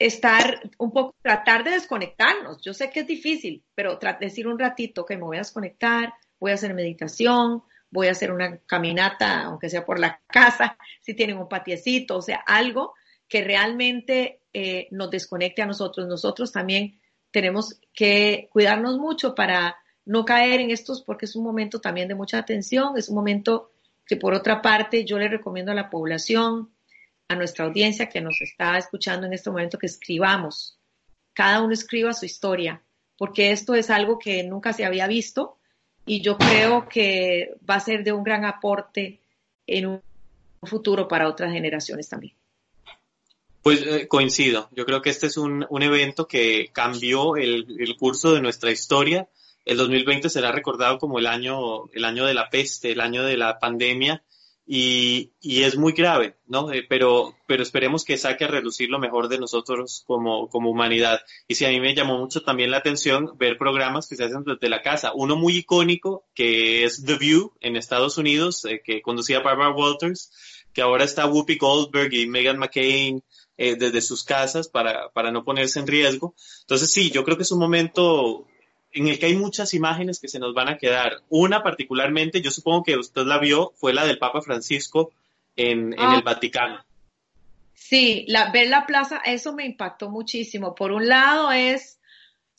estar 0.00 0.62
un 0.78 0.90
poco, 0.92 1.14
tratar 1.20 1.62
de 1.62 1.72
desconectarnos. 1.72 2.62
Yo 2.62 2.72
sé 2.72 2.90
que 2.90 3.00
es 3.00 3.06
difícil, 3.06 3.62
pero 3.74 3.98
decir 4.18 4.48
un 4.48 4.58
ratito 4.58 5.04
que 5.04 5.16
me 5.16 5.24
voy 5.24 5.36
a 5.36 5.40
desconectar, 5.40 6.14
voy 6.40 6.50
a 6.50 6.54
hacer 6.54 6.72
meditación, 6.72 7.62
voy 7.90 8.08
a 8.08 8.12
hacer 8.12 8.32
una 8.32 8.56
caminata, 8.60 9.42
aunque 9.42 9.68
sea 9.68 9.84
por 9.84 9.98
la 9.98 10.20
casa, 10.26 10.78
si 11.02 11.14
tienen 11.14 11.36
un 11.36 11.48
patiecito, 11.48 12.16
o 12.16 12.22
sea, 12.22 12.42
algo 12.46 12.94
que 13.28 13.44
realmente 13.44 14.40
eh, 14.54 14.88
nos 14.90 15.10
desconecte 15.10 15.60
a 15.60 15.66
nosotros. 15.66 16.08
Nosotros 16.08 16.50
también 16.50 16.98
tenemos 17.30 17.78
que 17.92 18.48
cuidarnos 18.50 18.98
mucho 18.98 19.34
para 19.34 19.76
no 20.06 20.24
caer 20.24 20.60
en 20.60 20.70
estos, 20.70 21.02
porque 21.02 21.26
es 21.26 21.36
un 21.36 21.44
momento 21.44 21.78
también 21.78 22.08
de 22.08 22.14
mucha 22.14 22.38
atención, 22.38 22.96
es 22.96 23.10
un 23.10 23.16
momento 23.16 23.70
que 24.06 24.16
por 24.16 24.32
otra 24.32 24.62
parte 24.62 25.04
yo 25.04 25.18
le 25.18 25.28
recomiendo 25.28 25.72
a 25.72 25.74
la 25.74 25.90
población, 25.90 26.70
a 27.30 27.36
nuestra 27.36 27.64
audiencia 27.64 28.08
que 28.08 28.20
nos 28.20 28.40
está 28.40 28.76
escuchando 28.76 29.24
en 29.24 29.32
este 29.32 29.50
momento, 29.50 29.78
que 29.78 29.86
escribamos. 29.86 30.76
Cada 31.32 31.62
uno 31.62 31.72
escriba 31.72 32.12
su 32.12 32.26
historia, 32.26 32.82
porque 33.16 33.52
esto 33.52 33.76
es 33.76 33.88
algo 33.88 34.18
que 34.18 34.42
nunca 34.42 34.72
se 34.72 34.84
había 34.84 35.06
visto 35.06 35.56
y 36.04 36.22
yo 36.22 36.36
creo 36.36 36.88
que 36.88 37.54
va 37.68 37.76
a 37.76 37.80
ser 37.80 38.02
de 38.02 38.12
un 38.12 38.24
gran 38.24 38.44
aporte 38.44 39.20
en 39.64 39.86
un 39.86 40.02
futuro 40.64 41.06
para 41.06 41.28
otras 41.28 41.52
generaciones 41.52 42.08
también. 42.08 42.34
Pues 43.62 43.80
eh, 43.86 44.08
coincido, 44.08 44.68
yo 44.72 44.84
creo 44.84 45.00
que 45.00 45.10
este 45.10 45.28
es 45.28 45.36
un, 45.36 45.64
un 45.70 45.82
evento 45.84 46.26
que 46.26 46.70
cambió 46.72 47.36
el, 47.36 47.76
el, 47.78 47.96
curso 47.96 48.32
de 48.32 48.40
nuestra 48.40 48.72
historia. 48.72 49.28
El 49.64 49.76
2020 49.76 50.28
será 50.30 50.50
recordado 50.50 50.98
como 50.98 51.20
el 51.20 51.28
año, 51.28 51.88
el 51.92 52.04
año 52.04 52.26
de 52.26 52.34
la 52.34 52.50
peste, 52.50 52.90
el 52.90 53.00
año 53.00 53.22
de 53.22 53.36
la 53.36 53.60
pandemia, 53.60 54.24
y, 54.66 55.32
y 55.40 55.62
es 55.64 55.76
muy 55.76 55.92
grave, 55.92 56.36
¿no? 56.46 56.72
Eh, 56.72 56.86
pero, 56.88 57.34
pero 57.46 57.62
esperemos 57.62 58.04
que 58.04 58.16
saque 58.16 58.44
a 58.44 58.48
reducir 58.48 58.88
lo 58.88 58.98
mejor 58.98 59.28
de 59.28 59.38
nosotros 59.38 60.04
como, 60.06 60.48
como 60.48 60.70
humanidad. 60.70 61.20
Y 61.48 61.56
sí, 61.56 61.64
a 61.64 61.70
mí 61.70 61.80
me 61.80 61.94
llamó 61.94 62.18
mucho 62.18 62.42
también 62.42 62.70
la 62.70 62.76
atención 62.76 63.32
ver 63.36 63.58
programas 63.58 64.08
que 64.08 64.16
se 64.16 64.24
hacen 64.24 64.44
desde 64.44 64.68
la 64.68 64.82
casa. 64.82 65.12
Uno 65.14 65.36
muy 65.36 65.56
icónico, 65.56 66.24
que 66.34 66.84
es 66.84 67.04
The 67.04 67.18
View 67.18 67.52
en 67.60 67.76
Estados 67.76 68.16
Unidos, 68.18 68.64
eh, 68.64 68.80
que 68.84 69.02
conducía 69.02 69.40
Barbara 69.40 69.74
Walters, 69.74 70.30
que 70.72 70.82
ahora 70.82 71.04
está 71.04 71.26
Whoopi 71.26 71.56
Goldberg 71.56 72.14
y 72.14 72.26
Megan 72.26 72.58
McCain 72.58 73.24
eh, 73.56 73.76
desde 73.76 74.00
sus 74.00 74.24
casas 74.24 74.68
para, 74.68 75.10
para 75.10 75.32
no 75.32 75.44
ponerse 75.44 75.80
en 75.80 75.86
riesgo. 75.86 76.34
Entonces 76.60 76.92
sí, 76.92 77.10
yo 77.10 77.24
creo 77.24 77.36
que 77.36 77.42
es 77.42 77.52
un 77.52 77.58
momento 77.58 78.46
en 78.92 79.08
el 79.08 79.18
que 79.18 79.26
hay 79.26 79.36
muchas 79.36 79.74
imágenes 79.74 80.20
que 80.20 80.28
se 80.28 80.38
nos 80.38 80.54
van 80.54 80.68
a 80.68 80.78
quedar. 80.78 81.22
Una 81.28 81.62
particularmente, 81.62 82.42
yo 82.42 82.50
supongo 82.50 82.82
que 82.82 82.96
usted 82.96 83.22
la 83.22 83.38
vio, 83.38 83.72
fue 83.76 83.92
la 83.92 84.04
del 84.04 84.18
Papa 84.18 84.42
Francisco 84.42 85.12
en, 85.56 85.92
en 85.92 86.10
el 86.10 86.18
ah. 86.18 86.22
Vaticano. 86.24 86.84
Sí, 87.74 88.24
la, 88.28 88.52
ver 88.52 88.68
la 88.68 88.86
plaza, 88.86 89.22
eso 89.24 89.54
me 89.54 89.64
impactó 89.64 90.10
muchísimo. 90.10 90.74
Por 90.74 90.92
un 90.92 91.08
lado 91.08 91.50
es, 91.50 91.98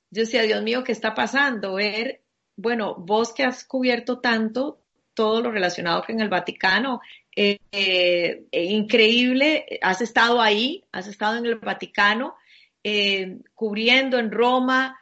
yo 0.10 0.24
decía, 0.24 0.42
Dios 0.42 0.64
mío, 0.64 0.84
¿qué 0.84 0.92
está 0.92 1.14
pasando? 1.14 1.76
Ver, 1.76 2.22
bueno, 2.56 2.96
vos 2.96 3.34
que 3.34 3.44
has 3.44 3.64
cubierto 3.64 4.20
tanto, 4.20 4.80
todo 5.14 5.42
lo 5.42 5.52
relacionado 5.52 6.04
con 6.04 6.20
el 6.20 6.30
Vaticano, 6.30 7.02
eh, 7.36 7.60
eh, 7.72 8.46
increíble, 8.52 9.80
has 9.82 10.02
estado 10.02 10.42
ahí, 10.42 10.84
has 10.92 11.08
estado 11.08 11.38
en 11.38 11.46
el 11.46 11.56
Vaticano, 11.56 12.36
eh, 12.84 13.38
cubriendo 13.54 14.18
en 14.18 14.32
Roma, 14.32 15.00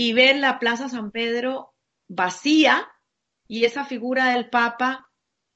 y 0.00 0.14
ver 0.14 0.36
la 0.36 0.58
Plaza 0.58 0.88
San 0.88 1.10
Pedro 1.10 1.74
vacía 2.08 2.88
y 3.46 3.66
esa 3.66 3.84
figura 3.84 4.32
del 4.32 4.48
Papa 4.48 5.10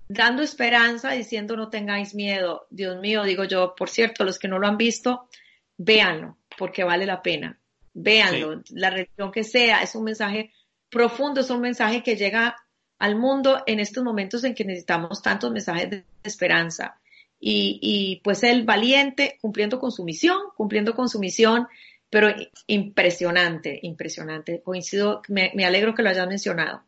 dando 0.07 0.43
esperanza, 0.43 1.13
diciendo 1.13 1.57
no 1.57 1.71
tengáis 1.71 2.15
miedo. 2.15 2.67
Dios 2.69 3.01
mío, 3.01 3.25
digo 3.25 3.45
yo, 3.45 3.75
por 3.75 3.89
cierto, 3.89 4.23
los 4.23 4.39
que 4.39 4.49
no 4.49 4.59
lo 4.59 4.67
han 4.67 4.77
visto, 4.77 5.31
véanlo, 5.79 6.37
porque 6.59 6.85
vale 6.85 7.07
la 7.07 7.23
pena. 7.23 7.59
Véanlo, 7.95 8.63
la 8.69 8.91
religión 8.91 9.33
que 9.33 9.45
sea, 9.45 9.83
es 9.83 9.95
un 9.95 10.05
mensaje 10.05 10.53
profundo, 10.91 11.41
es 11.41 11.49
un 11.49 11.63
mensaje 11.63 12.03
que 12.03 12.15
llega 12.15 12.55
al 12.99 13.17
mundo 13.17 13.63
en 13.67 13.81
estos 13.81 14.05
momentos 14.05 14.45
en 14.45 14.55
que 14.55 14.67
necesitamos 14.67 15.23
tantos 15.23 15.53
mensajes 15.53 15.89
de 15.89 16.05
esperanza. 16.23 17.01
y, 17.41 17.79
y 17.81 18.21
pues 18.23 18.43
él 18.43 18.65
valiente, 18.65 19.39
cumpliendo 19.41 19.79
con 19.79 19.91
su 19.91 20.05
misión, 20.05 20.37
cumpliendo 20.55 20.95
con 20.95 21.09
su 21.09 21.19
misión, 21.19 21.67
pero 22.15 22.33
impresionante, 22.69 23.81
impresionante. 23.83 24.63
Coincido, 24.63 25.21
me, 25.27 25.51
me 25.57 25.65
alegro 25.65 25.97
que 25.97 26.05
lo 26.05 26.11
hayas 26.11 26.29
mencionado. 26.29 26.85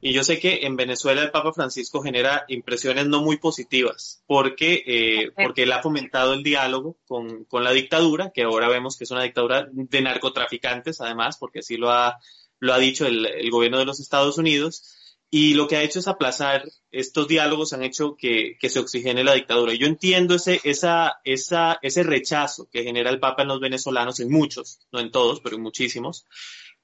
Y 0.00 0.14
yo 0.14 0.24
sé 0.24 0.40
que 0.40 0.60
en 0.62 0.76
Venezuela 0.76 1.20
el 1.22 1.30
Papa 1.30 1.52
Francisco 1.52 2.00
genera 2.00 2.46
impresiones 2.48 3.06
no 3.06 3.20
muy 3.20 3.36
positivas, 3.36 4.22
porque, 4.26 4.82
eh, 4.86 5.30
porque 5.36 5.64
él 5.64 5.72
ha 5.72 5.82
fomentado 5.82 6.32
el 6.32 6.42
diálogo 6.42 6.96
con, 7.06 7.44
con, 7.44 7.64
la 7.64 7.72
dictadura, 7.72 8.30
que 8.30 8.44
ahora 8.44 8.70
vemos 8.70 8.96
que 8.96 9.04
es 9.04 9.10
una 9.10 9.24
dictadura 9.24 9.68
de 9.70 10.00
narcotraficantes, 10.00 11.02
además, 11.02 11.36
porque 11.36 11.58
así 11.58 11.76
lo 11.76 11.90
ha, 11.90 12.18
lo 12.58 12.72
ha 12.72 12.78
dicho 12.78 13.06
el, 13.06 13.26
el 13.26 13.50
gobierno 13.50 13.78
de 13.78 13.84
los 13.84 14.00
Estados 14.00 14.38
Unidos. 14.38 15.01
Y 15.34 15.54
lo 15.54 15.66
que 15.66 15.76
ha 15.76 15.82
hecho 15.82 15.98
es 15.98 16.08
aplazar 16.08 16.62
estos 16.90 17.26
diálogos, 17.26 17.72
han 17.72 17.82
hecho 17.82 18.16
que, 18.16 18.58
que 18.60 18.68
se 18.68 18.78
oxigene 18.78 19.24
la 19.24 19.32
dictadura. 19.32 19.72
Yo 19.72 19.86
entiendo 19.86 20.34
ese, 20.34 20.60
esa, 20.62 21.20
esa, 21.24 21.78
ese 21.80 22.02
rechazo 22.02 22.68
que 22.70 22.84
genera 22.84 23.08
el 23.08 23.18
Papa 23.18 23.42
en 23.42 23.48
los 23.48 23.58
venezolanos, 23.58 24.20
en 24.20 24.30
muchos, 24.30 24.80
no 24.92 25.00
en 25.00 25.10
todos, 25.10 25.40
pero 25.40 25.56
en 25.56 25.62
muchísimos 25.62 26.26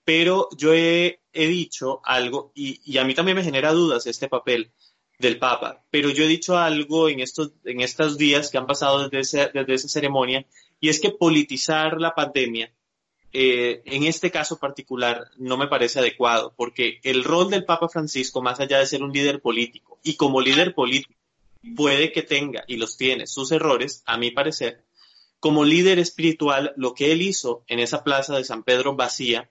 pero 0.08 0.48
yo 0.56 0.72
he, 0.72 1.20
dicho 1.34 2.00
algo, 2.02 2.50
y, 2.54 2.96
a 2.96 3.04
mí 3.04 3.14
también 3.14 3.36
me 3.36 3.44
genera 3.44 3.74
dudas 3.74 4.06
este 4.06 4.26
papel 4.26 4.72
del 5.18 5.38
Papa, 5.38 5.84
pero 5.90 6.08
yo 6.08 6.24
he 6.24 6.28
dicho 6.28 6.56
algo 6.56 7.10
en 7.10 7.20
estos, 7.20 7.52
en 7.64 7.82
estos 7.82 8.16
días 8.16 8.50
que 8.50 8.56
han 8.56 8.66
pasado 8.66 9.10
desde, 9.10 9.50
desde 9.52 9.74
esa 9.74 9.88
ceremonia, 9.88 10.46
y 10.80 10.88
es 10.88 10.98
que 10.98 11.10
politizar 11.10 12.00
la 12.00 12.14
pandemia, 12.14 12.72
eh, 13.32 13.82
en 13.84 14.04
este 14.04 14.30
caso 14.30 14.58
particular, 14.58 15.30
no 15.36 15.56
me 15.56 15.68
parece 15.68 15.98
adecuado, 15.98 16.54
porque 16.56 17.00
el 17.02 17.24
rol 17.24 17.50
del 17.50 17.64
Papa 17.64 17.88
Francisco, 17.88 18.40
más 18.40 18.60
allá 18.60 18.78
de 18.78 18.86
ser 18.86 19.02
un 19.02 19.12
líder 19.12 19.40
político, 19.40 19.98
y 20.02 20.16
como 20.16 20.40
líder 20.40 20.74
político, 20.74 21.14
puede 21.76 22.12
que 22.12 22.22
tenga, 22.22 22.64
y 22.66 22.76
los 22.76 22.96
tiene, 22.96 23.26
sus 23.26 23.52
errores, 23.52 24.02
a 24.06 24.16
mi 24.16 24.30
parecer, 24.30 24.84
como 25.40 25.64
líder 25.64 25.98
espiritual, 25.98 26.72
lo 26.76 26.94
que 26.94 27.12
él 27.12 27.22
hizo 27.22 27.64
en 27.68 27.78
esa 27.78 28.02
plaza 28.02 28.36
de 28.36 28.44
San 28.44 28.62
Pedro 28.62 28.96
vacía, 28.96 29.50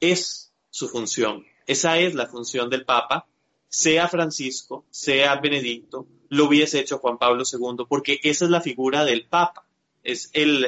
es 0.00 0.52
su 0.70 0.88
función. 0.88 1.44
Esa 1.66 1.98
es 1.98 2.14
la 2.14 2.26
función 2.26 2.70
del 2.70 2.84
Papa, 2.84 3.26
sea 3.68 4.08
Francisco, 4.08 4.84
sea 4.90 5.36
Benedicto, 5.36 6.06
lo 6.28 6.44
hubiese 6.46 6.80
hecho 6.80 6.98
Juan 6.98 7.18
Pablo 7.18 7.44
II, 7.50 7.86
porque 7.88 8.20
esa 8.22 8.44
es 8.44 8.50
la 8.50 8.60
figura 8.60 9.04
del 9.04 9.26
Papa, 9.26 9.65
es 10.06 10.30
el, 10.32 10.60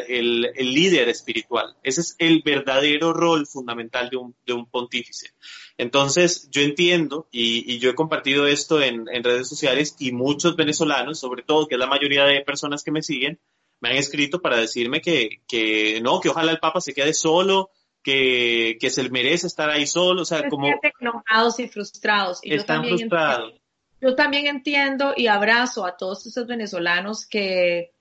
líder 0.59 1.09
espiritual, 1.09 1.77
ese 1.83 2.01
es 2.01 2.16
el 2.18 2.42
verdadero 2.44 3.12
rol 3.12 3.46
fundamental 3.46 4.11
de 4.11 4.53
un, 4.53 4.66
pontífice. 4.66 5.31
Entonces, 5.77 6.48
yo 6.51 6.62
entiendo, 6.62 7.29
y, 7.31 7.79
yo 7.79 7.90
he 7.90 7.94
compartido 7.94 8.46
esto 8.46 8.83
en, 8.83 9.07
redes 9.22 9.48
sociales, 9.48 9.94
y 9.98 10.12
muchos 10.12 10.57
venezolanos, 10.57 11.20
sobre 11.20 11.42
todo, 11.42 11.68
que 11.68 11.77
es 11.77 11.79
la 11.79 11.87
mayoría 11.87 12.24
de 12.24 12.40
personas 12.40 12.83
que 12.83 12.90
me 12.90 13.03
siguen, 13.03 13.38
me 13.81 13.90
han 13.90 13.96
escrito 13.96 14.42
para 14.42 14.57
decirme 14.57 15.01
que, 15.01 15.42
que 15.46 16.01
no, 16.03 16.20
que 16.20 16.31
ojalá 16.31 16.51
el 16.51 16.59
Papa 16.59 16.81
se 16.81 16.92
quede 16.92 17.14
solo, 17.14 17.70
que, 18.03 18.90
se 18.90 19.09
merece 19.11 19.46
estar 19.46 19.70
ahí 19.70 19.87
solo, 19.87 20.22
o 20.22 20.24
sea, 20.24 20.48
como... 20.48 20.68
enojados 21.01 21.61
y 21.61 21.68
frustrados. 21.68 22.40
Y 22.42 22.55
están 22.55 22.83
yo 22.83 22.96
frustrados. 22.96 23.55
yo 24.01 24.14
también 24.14 24.46
entiendo 24.46 25.12
y 25.16 25.29
abrazo 25.29 25.87
a 25.87 25.96
todos 25.96 26.27
esos 26.27 26.46
venezolanos 26.46 27.27
que, 27.27 27.92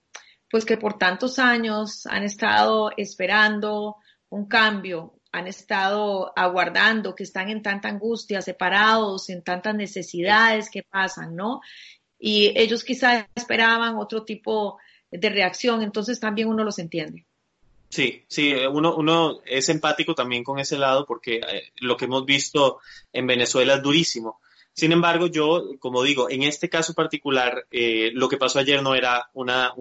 pues 0.49 0.65
que 0.65 0.77
por 0.77 0.97
tantos 0.97 1.39
años 1.39 2.05
han 2.05 2.23
estado 2.23 2.91
esperando 2.97 3.97
un 4.29 4.47
cambio, 4.47 5.19
han 5.31 5.47
estado 5.47 6.31
aguardando, 6.35 7.15
que 7.15 7.23
están 7.23 7.49
en 7.49 7.61
tanta 7.61 7.89
angustia, 7.89 8.41
separados, 8.41 9.29
en 9.29 9.43
tantas 9.43 9.75
necesidades 9.75 10.69
que 10.69 10.83
pasan, 10.83 11.35
¿no? 11.35 11.61
Y 12.19 12.53
ellos 12.59 12.83
quizás 12.83 13.25
esperaban 13.35 13.97
otro 13.97 14.23
tipo 14.23 14.77
de 15.11 15.29
reacción, 15.29 15.83
entonces 15.83 16.19
también 16.19 16.47
uno 16.47 16.63
los 16.63 16.79
entiende. 16.79 17.25
Sí, 17.89 18.25
sí, 18.27 18.53
uno, 18.53 18.95
uno 18.95 19.39
es 19.45 19.69
empático 19.69 20.13
también 20.13 20.43
con 20.43 20.59
ese 20.59 20.77
lado 20.77 21.05
porque 21.05 21.37
eh, 21.37 21.71
lo 21.79 21.95
que 21.95 22.05
hemos 22.05 22.25
visto 22.25 22.79
en 23.13 23.27
Venezuela 23.27 23.75
es 23.75 23.81
durísimo. 23.81 24.41
Sin 24.73 24.91
embargo, 24.91 25.27
yo, 25.27 25.71
como 25.79 26.03
digo, 26.03 26.29
en 26.29 26.43
este 26.43 26.69
caso 26.69 26.93
particular, 26.93 27.65
eh, 27.71 28.11
lo 28.13 28.27
que 28.27 28.37
pasó 28.37 28.59
ayer 28.59 28.83
no 28.83 28.93
era 28.93 29.29
una, 29.33 29.73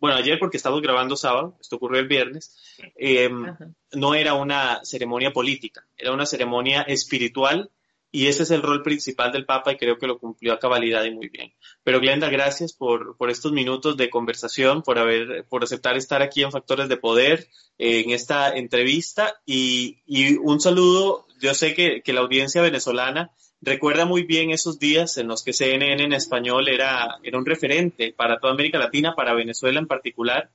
bueno, 0.00 0.16
ayer 0.16 0.38
porque 0.38 0.56
estamos 0.56 0.80
grabando 0.80 1.14
sábado, 1.14 1.56
esto 1.60 1.76
ocurrió 1.76 2.00
el 2.00 2.08
viernes, 2.08 2.56
em, 2.96 3.54
no 3.92 4.14
era 4.14 4.34
una 4.34 4.80
ceremonia 4.82 5.30
política, 5.32 5.86
era 5.96 6.12
una 6.12 6.26
ceremonia 6.26 6.82
espiritual 6.82 7.70
y 8.12 8.26
ese 8.26 8.42
es 8.42 8.50
el 8.50 8.62
rol 8.62 8.82
principal 8.82 9.30
del 9.30 9.46
Papa 9.46 9.72
y 9.72 9.76
creo 9.76 9.98
que 9.98 10.06
lo 10.06 10.18
cumplió 10.18 10.52
a 10.52 10.58
cabalidad 10.58 11.04
y 11.04 11.12
muy 11.12 11.28
bien. 11.28 11.52
Pero 11.84 12.00
Glenda, 12.00 12.28
gracias 12.28 12.72
por, 12.72 13.16
por 13.16 13.30
estos 13.30 13.52
minutos 13.52 13.96
de 13.96 14.10
conversación, 14.10 14.82
por 14.82 14.98
haber, 14.98 15.44
por 15.48 15.62
aceptar 15.62 15.96
estar 15.96 16.20
aquí 16.20 16.42
en 16.42 16.50
Factores 16.50 16.88
de 16.88 16.96
Poder 16.96 17.48
eh, 17.78 18.00
en 18.00 18.10
esta 18.10 18.56
entrevista 18.56 19.40
y, 19.46 20.02
y, 20.06 20.36
un 20.36 20.60
saludo. 20.60 21.26
Yo 21.40 21.54
sé 21.54 21.74
que, 21.74 22.02
que, 22.02 22.12
la 22.12 22.20
audiencia 22.20 22.62
venezolana 22.62 23.30
recuerda 23.60 24.04
muy 24.04 24.22
bien 24.24 24.50
esos 24.50 24.78
días 24.78 25.18
en 25.18 25.28
los 25.28 25.42
que 25.42 25.52
CNN 25.52 26.02
en 26.02 26.12
español 26.12 26.68
era, 26.68 27.18
era 27.22 27.38
un 27.38 27.46
referente 27.46 28.12
para 28.12 28.38
toda 28.38 28.52
América 28.52 28.78
Latina, 28.78 29.14
para 29.14 29.34
Venezuela 29.34 29.78
en 29.78 29.86
particular. 29.86 30.50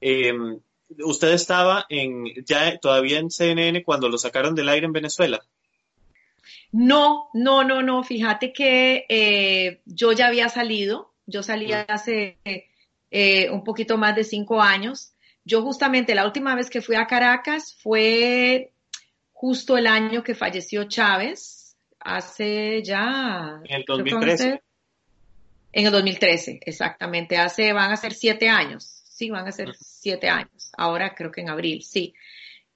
Eh, 0.00 0.32
usted 1.04 1.32
estaba 1.32 1.86
en, 1.88 2.26
ya 2.44 2.78
todavía 2.78 3.18
en 3.18 3.30
CNN 3.30 3.82
cuando 3.84 4.08
lo 4.08 4.18
sacaron 4.18 4.54
del 4.54 4.68
aire 4.68 4.86
en 4.86 4.92
Venezuela. 4.92 5.40
No, 6.72 7.30
no, 7.32 7.64
no, 7.64 7.82
no. 7.82 8.02
Fíjate 8.02 8.52
que 8.52 9.06
eh, 9.08 9.80
yo 9.86 10.12
ya 10.12 10.26
había 10.26 10.48
salido. 10.48 11.12
Yo 11.26 11.42
salí 11.42 11.72
hace 11.72 12.38
eh, 13.10 13.50
un 13.50 13.64
poquito 13.64 13.96
más 13.98 14.16
de 14.16 14.24
cinco 14.24 14.60
años. 14.60 15.12
Yo 15.44 15.62
justamente 15.62 16.14
la 16.14 16.26
última 16.26 16.54
vez 16.54 16.68
que 16.68 16.82
fui 16.82 16.96
a 16.96 17.06
Caracas 17.06 17.76
fue 17.82 18.72
justo 19.32 19.76
el 19.76 19.86
año 19.86 20.22
que 20.22 20.34
falleció 20.34 20.84
Chávez, 20.84 21.57
hace 22.00 22.82
ya... 22.82 23.60
En 23.64 23.76
el 23.76 23.84
2013. 23.86 24.62
En 25.72 25.86
el 25.86 25.92
2013, 25.92 26.60
exactamente. 26.62 27.36
Hace, 27.36 27.72
van 27.72 27.92
a 27.92 27.96
ser 27.96 28.14
siete 28.14 28.48
años. 28.48 29.02
Sí, 29.04 29.30
van 29.30 29.46
a 29.46 29.52
ser 29.52 29.74
siete 29.74 30.28
años. 30.28 30.72
Ahora 30.76 31.14
creo 31.14 31.30
que 31.30 31.40
en 31.40 31.50
abril, 31.50 31.82
sí. 31.82 32.14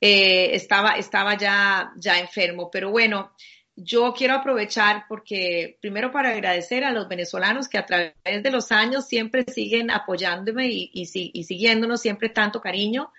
Eh, 0.00 0.54
estaba, 0.54 0.96
estaba 0.96 1.36
ya, 1.36 1.92
ya 1.96 2.18
enfermo. 2.18 2.70
Pero 2.70 2.90
bueno, 2.90 3.32
yo 3.76 4.12
quiero 4.12 4.34
aprovechar 4.34 5.04
porque 5.08 5.78
primero 5.80 6.10
para 6.10 6.30
agradecer 6.30 6.84
a 6.84 6.92
los 6.92 7.08
venezolanos 7.08 7.68
que 7.68 7.78
a 7.78 7.86
través 7.86 8.42
de 8.42 8.50
los 8.50 8.72
años 8.72 9.06
siempre 9.06 9.44
siguen 9.44 9.90
apoyándome 9.90 10.68
y, 10.68 10.90
y, 10.92 11.30
y 11.32 11.44
siguiéndonos 11.44 12.00
siempre 12.00 12.28
tanto 12.28 12.60
cariño. 12.60 13.12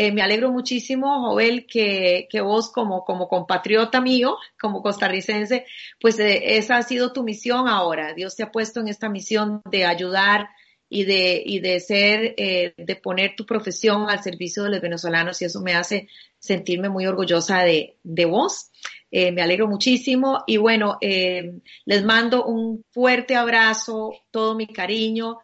Eh, 0.00 0.12
me 0.12 0.22
alegro 0.22 0.52
muchísimo, 0.52 1.28
Joel, 1.28 1.66
que, 1.66 2.28
que 2.30 2.40
vos 2.40 2.70
como, 2.70 3.04
como 3.04 3.26
compatriota 3.26 4.00
mío, 4.00 4.36
como 4.60 4.80
costarricense, 4.80 5.66
pues 6.00 6.20
eh, 6.20 6.56
esa 6.56 6.76
ha 6.76 6.84
sido 6.84 7.12
tu 7.12 7.24
misión 7.24 7.66
ahora. 7.66 8.14
Dios 8.14 8.36
te 8.36 8.44
ha 8.44 8.52
puesto 8.52 8.78
en 8.78 8.86
esta 8.86 9.08
misión 9.08 9.60
de 9.68 9.86
ayudar 9.86 10.50
y 10.88 11.02
de, 11.02 11.42
y 11.44 11.58
de 11.58 11.80
ser, 11.80 12.36
eh, 12.36 12.74
de 12.76 12.94
poner 12.94 13.34
tu 13.34 13.44
profesión 13.44 14.08
al 14.08 14.22
servicio 14.22 14.62
de 14.62 14.70
los 14.70 14.80
venezolanos 14.80 15.42
y 15.42 15.46
eso 15.46 15.60
me 15.62 15.74
hace 15.74 16.06
sentirme 16.38 16.88
muy 16.88 17.04
orgullosa 17.04 17.64
de, 17.64 17.96
de 18.04 18.24
vos. 18.24 18.70
Me 19.10 19.42
alegro 19.42 19.66
muchísimo 19.66 20.44
y 20.46 20.58
bueno, 20.58 20.98
les 21.00 22.04
mando 22.04 22.44
un 22.44 22.84
fuerte 22.90 23.34
abrazo, 23.36 24.12
todo 24.30 24.54
mi 24.54 24.66
cariño, 24.66 25.38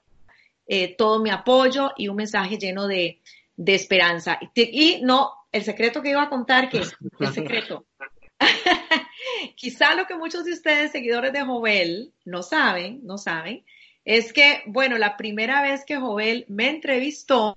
todo 0.98 1.18
mi 1.18 1.30
apoyo 1.30 1.92
y 1.96 2.08
un 2.08 2.16
mensaje 2.16 2.58
lleno 2.58 2.86
de, 2.86 3.22
de 3.56 3.74
esperanza. 3.74 4.38
Y, 4.54 5.00
no, 5.02 5.32
el 5.52 5.64
secreto 5.64 6.02
que 6.02 6.10
iba 6.10 6.22
a 6.22 6.28
contar, 6.28 6.68
que 6.68 6.78
el 6.78 7.32
secreto. 7.32 7.86
Quizá 9.56 9.94
lo 9.94 10.06
que 10.06 10.16
muchos 10.16 10.44
de 10.44 10.52
ustedes, 10.52 10.92
seguidores 10.92 11.32
de 11.32 11.42
Jovel, 11.42 12.12
no 12.24 12.42
saben, 12.42 13.00
no 13.04 13.18
saben, 13.18 13.64
es 14.04 14.32
que, 14.32 14.62
bueno, 14.66 14.98
la 14.98 15.16
primera 15.16 15.62
vez 15.62 15.84
que 15.84 15.96
Jovel 15.96 16.44
me 16.48 16.68
entrevistó, 16.68 17.56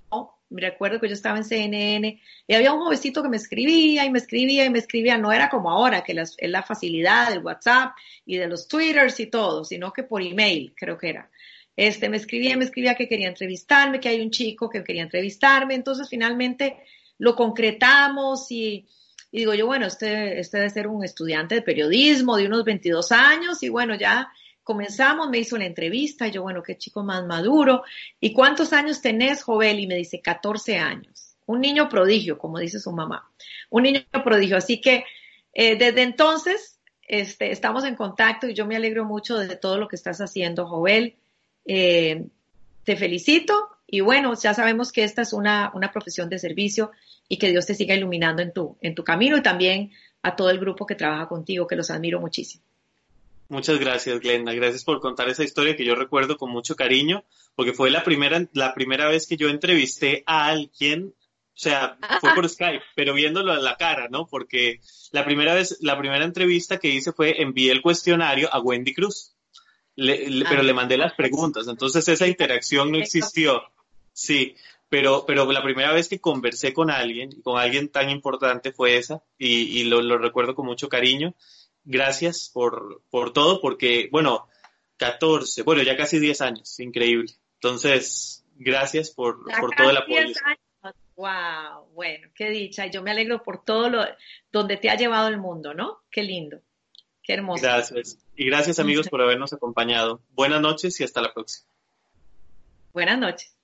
me 0.50 0.62
recuerdo 0.62 0.98
que 0.98 1.08
yo 1.08 1.14
estaba 1.14 1.36
en 1.36 1.44
CNN 1.44 2.20
y 2.46 2.54
había 2.54 2.72
un 2.72 2.80
jovencito 2.80 3.22
que 3.22 3.28
me 3.28 3.36
escribía 3.36 4.06
y 4.06 4.10
me 4.10 4.18
escribía 4.18 4.64
y 4.64 4.70
me 4.70 4.78
escribía. 4.78 5.18
No 5.18 5.30
era 5.30 5.50
como 5.50 5.70
ahora, 5.70 6.02
que 6.02 6.12
es 6.12 6.36
la 6.40 6.62
facilidad 6.62 7.28
del 7.28 7.44
WhatsApp 7.44 7.94
y 8.24 8.38
de 8.38 8.48
los 8.48 8.66
Twitters 8.66 9.20
y 9.20 9.26
todo, 9.26 9.64
sino 9.64 9.92
que 9.92 10.04
por 10.04 10.22
email, 10.22 10.72
creo 10.74 10.96
que 10.96 11.10
era. 11.10 11.30
Este, 11.78 12.08
me 12.08 12.16
escribía, 12.16 12.56
me 12.56 12.64
escribía 12.64 12.96
que 12.96 13.06
quería 13.06 13.28
entrevistarme, 13.28 14.00
que 14.00 14.08
hay 14.08 14.20
un 14.20 14.32
chico 14.32 14.68
que 14.68 14.82
quería 14.82 15.04
entrevistarme. 15.04 15.76
Entonces, 15.76 16.08
finalmente 16.08 16.76
lo 17.18 17.36
concretamos 17.36 18.50
y, 18.50 18.88
digo 19.30 19.54
yo, 19.54 19.66
bueno, 19.66 19.86
este, 19.86 20.40
este 20.40 20.56
debe 20.56 20.70
ser 20.70 20.88
un 20.88 21.04
estudiante 21.04 21.54
de 21.54 21.62
periodismo 21.62 22.36
de 22.36 22.46
unos 22.46 22.64
22 22.64 23.12
años 23.12 23.62
y 23.62 23.68
bueno, 23.68 23.94
ya 23.94 24.28
comenzamos, 24.64 25.30
me 25.30 25.38
hizo 25.38 25.56
la 25.56 25.66
entrevista, 25.66 26.26
y 26.26 26.32
yo, 26.32 26.42
bueno, 26.42 26.64
qué 26.64 26.76
chico 26.76 27.04
más 27.04 27.24
maduro. 27.24 27.84
¿Y 28.18 28.32
cuántos 28.32 28.72
años 28.72 29.00
tenés, 29.00 29.44
Jovel? 29.44 29.78
Y 29.78 29.86
me 29.86 29.94
dice, 29.94 30.20
14 30.20 30.78
años. 30.78 31.36
Un 31.46 31.60
niño 31.60 31.88
prodigio, 31.88 32.38
como 32.38 32.58
dice 32.58 32.80
su 32.80 32.90
mamá. 32.90 33.30
Un 33.70 33.84
niño 33.84 34.02
prodigio. 34.24 34.56
Así 34.56 34.80
que 34.80 35.04
eh, 35.54 35.76
desde 35.76 36.02
entonces 36.02 36.80
este, 37.02 37.52
estamos 37.52 37.84
en 37.84 37.94
contacto 37.94 38.48
y 38.48 38.54
yo 38.54 38.66
me 38.66 38.74
alegro 38.74 39.04
mucho 39.04 39.38
de 39.38 39.54
todo 39.54 39.78
lo 39.78 39.86
que 39.86 39.94
estás 39.94 40.20
haciendo, 40.20 40.66
Jovel. 40.66 41.17
Eh, 41.68 42.24
te 42.82 42.96
felicito 42.96 43.68
y 43.86 44.00
bueno, 44.00 44.34
ya 44.34 44.54
sabemos 44.54 44.90
que 44.90 45.04
esta 45.04 45.22
es 45.22 45.32
una, 45.32 45.70
una 45.74 45.92
profesión 45.92 46.28
de 46.28 46.38
servicio 46.38 46.90
y 47.28 47.38
que 47.38 47.50
Dios 47.50 47.66
te 47.66 47.74
siga 47.74 47.94
iluminando 47.94 48.42
en 48.42 48.52
tu, 48.52 48.76
en 48.80 48.94
tu 48.94 49.04
camino 49.04 49.36
y 49.36 49.42
también 49.42 49.92
a 50.22 50.34
todo 50.34 50.50
el 50.50 50.58
grupo 50.58 50.86
que 50.86 50.94
trabaja 50.94 51.28
contigo, 51.28 51.66
que 51.66 51.76
los 51.76 51.90
admiro 51.90 52.18
muchísimo. 52.20 52.64
Muchas 53.48 53.78
gracias, 53.78 54.20
Glenda. 54.20 54.52
Gracias 54.52 54.84
por 54.84 55.00
contar 55.00 55.28
esa 55.28 55.44
historia 55.44 55.76
que 55.76 55.84
yo 55.84 55.94
recuerdo 55.94 56.36
con 56.36 56.50
mucho 56.50 56.76
cariño, 56.76 57.24
porque 57.54 57.72
fue 57.72 57.90
la 57.90 58.04
primera, 58.04 58.46
la 58.52 58.74
primera 58.74 59.08
vez 59.08 59.26
que 59.26 59.36
yo 59.36 59.48
entrevisté 59.48 60.22
a 60.26 60.46
alguien, 60.46 61.14
o 61.14 61.60
sea, 61.60 61.98
fue 62.20 62.34
por 62.34 62.48
Skype, 62.48 62.84
pero 62.94 63.14
viéndolo 63.14 63.52
a 63.52 63.58
la 63.58 63.76
cara, 63.76 64.08
¿no? 64.10 64.26
Porque 64.26 64.80
la 65.12 65.24
primera 65.24 65.54
vez, 65.54 65.78
la 65.80 65.98
primera 65.98 66.24
entrevista 66.24 66.78
que 66.78 66.88
hice 66.88 67.12
fue 67.12 67.40
envié 67.40 67.72
el 67.72 67.80
cuestionario 67.80 68.52
a 68.52 68.60
Wendy 68.60 68.92
Cruz, 68.92 69.34
pero 70.48 70.62
le 70.62 70.74
mandé 70.74 70.96
las 70.96 71.14
preguntas, 71.14 71.66
entonces 71.66 72.06
esa 72.08 72.26
interacción 72.26 72.92
no 72.92 72.98
existió. 72.98 73.62
Sí, 74.12 74.56
pero, 74.88 75.24
pero 75.26 75.50
la 75.50 75.62
primera 75.62 75.92
vez 75.92 76.08
que 76.08 76.20
conversé 76.20 76.72
con 76.72 76.90
alguien, 76.90 77.42
con 77.42 77.58
alguien 77.58 77.88
tan 77.88 78.08
importante 78.10 78.72
fue 78.72 78.96
esa, 78.96 79.22
y, 79.36 79.84
lo, 79.84 80.00
lo, 80.00 80.18
recuerdo 80.18 80.54
con 80.54 80.66
mucho 80.66 80.88
cariño. 80.88 81.34
Gracias 81.84 82.50
por, 82.52 83.02
por 83.10 83.32
todo, 83.32 83.60
porque, 83.60 84.08
bueno, 84.10 84.48
14, 84.96 85.62
bueno, 85.62 85.82
ya 85.82 85.96
casi 85.96 86.18
10 86.18 86.40
años, 86.40 86.78
increíble. 86.80 87.32
Entonces, 87.54 88.44
gracias 88.56 89.10
por, 89.10 89.44
por 89.60 89.74
todo 89.74 89.90
el 89.90 89.96
apoyo. 89.96 90.32
Wow, 91.16 91.88
bueno, 91.94 92.28
qué 92.34 92.50
dicha. 92.50 92.86
Yo 92.86 93.02
me 93.02 93.10
alegro 93.10 93.42
por 93.42 93.64
todo 93.64 93.88
lo 93.88 94.04
donde 94.52 94.76
te 94.76 94.88
ha 94.88 94.96
llevado 94.96 95.28
el 95.28 95.38
mundo, 95.38 95.74
¿no? 95.74 95.98
Qué 96.10 96.22
lindo, 96.22 96.60
qué 97.28 97.34
hermoso. 97.34 97.62
Gracias. 97.62 98.18
Y 98.34 98.46
gracias 98.46 98.78
amigos 98.78 99.08
por 99.08 99.20
habernos 99.20 99.52
acompañado. 99.52 100.22
Buenas 100.30 100.62
noches 100.62 100.98
y 100.98 101.04
hasta 101.04 101.20
la 101.20 101.32
próxima. 101.34 101.68
Buenas 102.94 103.18
noches. 103.18 103.57